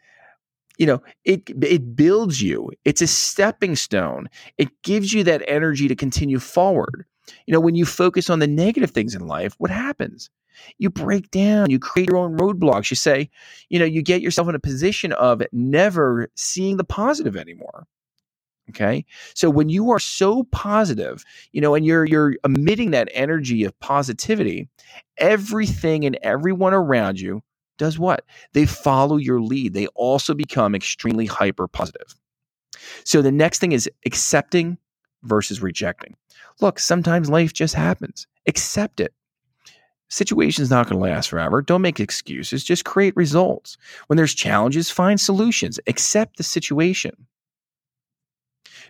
you 0.78 0.86
know, 0.86 1.02
it 1.24 1.42
it 1.62 1.94
builds 1.94 2.40
you. 2.40 2.70
It's 2.84 3.02
a 3.02 3.06
stepping 3.06 3.76
stone. 3.76 4.28
It 4.58 4.70
gives 4.82 5.12
you 5.12 5.24
that 5.24 5.42
energy 5.46 5.88
to 5.88 5.96
continue 5.96 6.38
forward. 6.38 7.04
You 7.46 7.52
know, 7.52 7.60
when 7.60 7.74
you 7.74 7.84
focus 7.84 8.30
on 8.30 8.38
the 8.38 8.46
negative 8.46 8.90
things 8.90 9.14
in 9.14 9.26
life, 9.26 9.54
what 9.58 9.70
happens? 9.70 10.30
You 10.78 10.90
break 10.90 11.30
down, 11.30 11.70
you 11.70 11.78
create 11.78 12.08
your 12.08 12.18
own 12.18 12.36
roadblocks. 12.36 12.90
You 12.90 12.96
say, 12.96 13.30
you 13.68 13.78
know, 13.78 13.84
you 13.84 14.02
get 14.02 14.20
yourself 14.20 14.48
in 14.48 14.54
a 14.54 14.60
position 14.60 15.12
of 15.12 15.42
never 15.52 16.28
seeing 16.34 16.76
the 16.76 16.84
positive 16.84 17.36
anymore. 17.36 17.86
Okay. 18.70 19.04
So 19.34 19.50
when 19.50 19.68
you 19.68 19.90
are 19.90 19.98
so 19.98 20.44
positive, 20.44 21.24
you 21.52 21.60
know, 21.60 21.74
and 21.74 21.84
you're 21.84 22.06
you're 22.06 22.36
emitting 22.44 22.92
that 22.92 23.08
energy 23.12 23.64
of 23.64 23.78
positivity, 23.80 24.68
everything 25.18 26.04
and 26.04 26.18
everyone 26.22 26.74
around 26.74 27.20
you 27.20 27.42
does 27.78 27.98
what? 27.98 28.24
They 28.52 28.66
follow 28.66 29.16
your 29.16 29.40
lead. 29.40 29.74
They 29.74 29.88
also 29.88 30.34
become 30.34 30.74
extremely 30.74 31.26
hyper 31.26 31.68
positive. 31.68 32.14
So 33.04 33.22
the 33.22 33.32
next 33.32 33.58
thing 33.58 33.72
is 33.72 33.90
accepting 34.06 34.78
versus 35.22 35.62
rejecting. 35.62 36.16
Look, 36.60 36.78
sometimes 36.78 37.30
life 37.30 37.52
just 37.52 37.74
happens. 37.74 38.26
Accept 38.46 39.00
it. 39.00 39.14
Situation's 40.10 40.70
not 40.70 40.88
going 40.88 41.00
to 41.00 41.10
last 41.10 41.28
forever. 41.28 41.62
Don't 41.62 41.82
make 41.82 42.00
excuses. 42.00 42.64
Just 42.64 42.84
create 42.84 43.16
results. 43.16 43.78
When 44.08 44.16
there's 44.16 44.34
challenges, 44.34 44.90
find 44.90 45.20
solutions. 45.20 45.78
Accept 45.86 46.36
the 46.36 46.42
situation. 46.42 47.26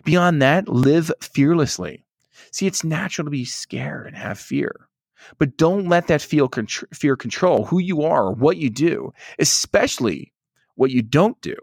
Beyond 0.03 0.41
that, 0.41 0.67
live 0.67 1.11
fearlessly. 1.21 2.05
See, 2.51 2.67
it's 2.67 2.83
natural 2.83 3.25
to 3.25 3.31
be 3.31 3.45
scared 3.45 4.07
and 4.07 4.15
have 4.15 4.39
fear, 4.39 4.87
but 5.37 5.57
don't 5.57 5.87
let 5.87 6.07
that 6.07 6.21
fear 6.21 7.15
control 7.15 7.65
who 7.65 7.79
you 7.79 8.03
are 8.03 8.25
or 8.25 8.33
what 8.33 8.57
you 8.57 8.69
do, 8.69 9.13
especially 9.39 10.33
what 10.75 10.91
you 10.91 11.01
don't 11.01 11.39
do. 11.41 11.55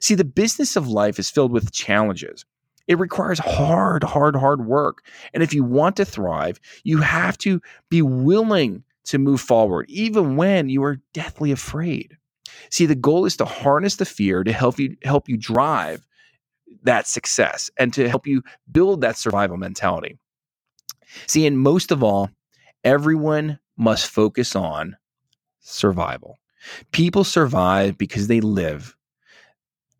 See, 0.00 0.14
the 0.14 0.24
business 0.24 0.76
of 0.76 0.88
life 0.88 1.18
is 1.18 1.30
filled 1.30 1.52
with 1.52 1.72
challenges. 1.72 2.44
It 2.86 2.98
requires 2.98 3.38
hard, 3.38 4.02
hard, 4.02 4.36
hard 4.36 4.66
work. 4.66 5.06
And 5.32 5.42
if 5.42 5.54
you 5.54 5.64
want 5.64 5.96
to 5.96 6.04
thrive, 6.04 6.60
you 6.82 6.98
have 6.98 7.38
to 7.38 7.62
be 7.88 8.02
willing 8.02 8.84
to 9.04 9.18
move 9.18 9.40
forward, 9.40 9.86
even 9.88 10.36
when 10.36 10.68
you 10.68 10.82
are 10.84 11.00
deathly 11.12 11.52
afraid. 11.52 12.16
See, 12.70 12.86
the 12.86 12.94
goal 12.94 13.24
is 13.24 13.36
to 13.38 13.44
harness 13.44 13.96
the 13.96 14.04
fear 14.04 14.44
to 14.44 14.52
help 14.52 14.78
you 14.78 14.96
help 15.02 15.28
you 15.28 15.36
drive 15.36 16.06
that 16.82 17.06
success 17.06 17.70
and 17.78 17.92
to 17.94 18.08
help 18.08 18.26
you 18.26 18.42
build 18.70 19.00
that 19.00 19.16
survival 19.16 19.56
mentality. 19.56 20.18
See, 21.26 21.46
and 21.46 21.58
most 21.58 21.90
of 21.90 22.02
all, 22.02 22.30
everyone 22.82 23.58
must 23.76 24.10
focus 24.10 24.56
on 24.56 24.96
survival. 25.60 26.36
People 26.92 27.24
survive 27.24 27.98
because 27.98 28.26
they 28.26 28.40
live 28.40 28.96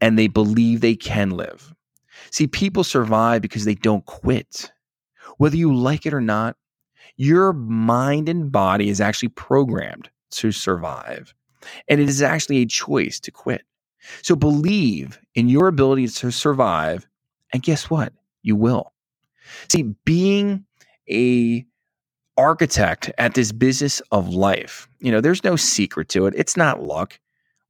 and 0.00 0.18
they 0.18 0.28
believe 0.28 0.80
they 0.80 0.96
can 0.96 1.30
live. 1.30 1.74
See, 2.30 2.46
people 2.46 2.84
survive 2.84 3.42
because 3.42 3.64
they 3.64 3.74
don't 3.74 4.04
quit. 4.06 4.72
Whether 5.38 5.56
you 5.56 5.74
like 5.74 6.06
it 6.06 6.14
or 6.14 6.20
not, 6.20 6.56
your 7.16 7.52
mind 7.52 8.28
and 8.28 8.50
body 8.50 8.88
is 8.88 9.00
actually 9.00 9.28
programmed 9.30 10.10
to 10.32 10.52
survive. 10.52 11.34
And 11.88 12.00
it 12.00 12.08
is 12.08 12.22
actually 12.22 12.58
a 12.58 12.66
choice 12.66 13.20
to 13.20 13.30
quit. 13.30 13.62
So 14.22 14.36
believe 14.36 15.18
in 15.34 15.48
your 15.48 15.68
ability 15.68 16.08
to 16.08 16.30
survive. 16.30 17.06
And 17.52 17.62
guess 17.62 17.90
what? 17.90 18.12
You 18.42 18.56
will. 18.56 18.92
See, 19.68 19.94
being 20.04 20.64
a 21.10 21.64
architect 22.36 23.12
at 23.18 23.34
this 23.34 23.52
business 23.52 24.00
of 24.10 24.28
life, 24.28 24.88
you 25.00 25.12
know, 25.12 25.20
there's 25.20 25.44
no 25.44 25.56
secret 25.56 26.08
to 26.10 26.26
it. 26.26 26.34
It's 26.36 26.56
not 26.56 26.82
luck 26.82 27.18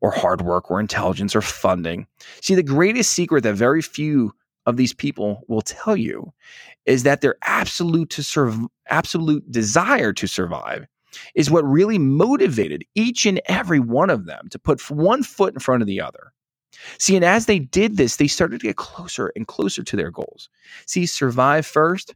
or 0.01 0.11
hard 0.11 0.43
work 0.43 0.71
or 0.71 0.81
intelligence 0.81 1.35
or 1.35 1.41
funding. 1.41 2.07
See, 2.41 2.55
the 2.55 2.63
greatest 2.63 3.13
secret 3.13 3.43
that 3.43 3.55
very 3.55 3.83
few 3.83 4.33
of 4.67 4.77
these 4.77 4.93
people 4.93 5.43
will 5.49 5.63
tell 5.63 5.97
you 5.97 6.33
is 6.87 7.03
that 7.03 7.21
their 7.21 7.37
absolute 7.43 8.11
to 8.11 8.23
serve 8.23 8.59
absolute 8.89 9.51
desire 9.51 10.13
to 10.13 10.27
survive 10.27 10.87
is 11.35 11.51
what 11.51 11.65
really 11.65 11.99
motivated 11.99 12.85
each 12.95 13.27
and 13.27 13.41
every 13.47 13.81
one 13.81 14.11
of 14.11 14.27
them 14.27 14.49
to 14.51 14.59
put 14.59 14.91
one 14.91 15.23
foot 15.23 15.55
in 15.55 15.61
front 15.61 15.83
of 15.83 15.87
the 15.87 16.01
other. 16.01 16.33
See, 16.99 17.17
and 17.17 17.25
as 17.25 17.47
they 17.47 17.59
did 17.59 17.97
this, 17.97 18.17
they 18.17 18.27
started 18.27 18.61
to 18.61 18.67
get 18.67 18.77
closer 18.77 19.33
and 19.37 19.47
closer 19.47 19.83
to 19.83 19.97
their 19.97 20.11
goals. 20.11 20.49
See, 20.87 21.07
survive 21.07 21.67
first 21.67 22.15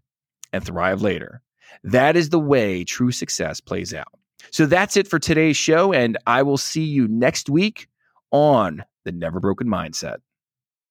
and 0.52 0.64
thrive 0.64 1.02
later. 1.02 1.42
That 1.84 2.16
is 2.16 2.30
the 2.30 2.40
way 2.40 2.84
true 2.84 3.12
success 3.12 3.60
plays 3.60 3.94
out. 3.94 4.12
So 4.50 4.66
that's 4.66 4.96
it 4.96 5.06
for 5.06 5.18
today's 5.18 5.56
show, 5.56 5.92
and 5.92 6.16
I 6.26 6.42
will 6.42 6.56
see 6.56 6.84
you 6.84 7.06
next 7.08 7.48
week 7.48 7.88
on 8.30 8.84
the 9.04 9.12
Never 9.12 9.40
Broken 9.40 9.66
Mindset. 9.66 10.16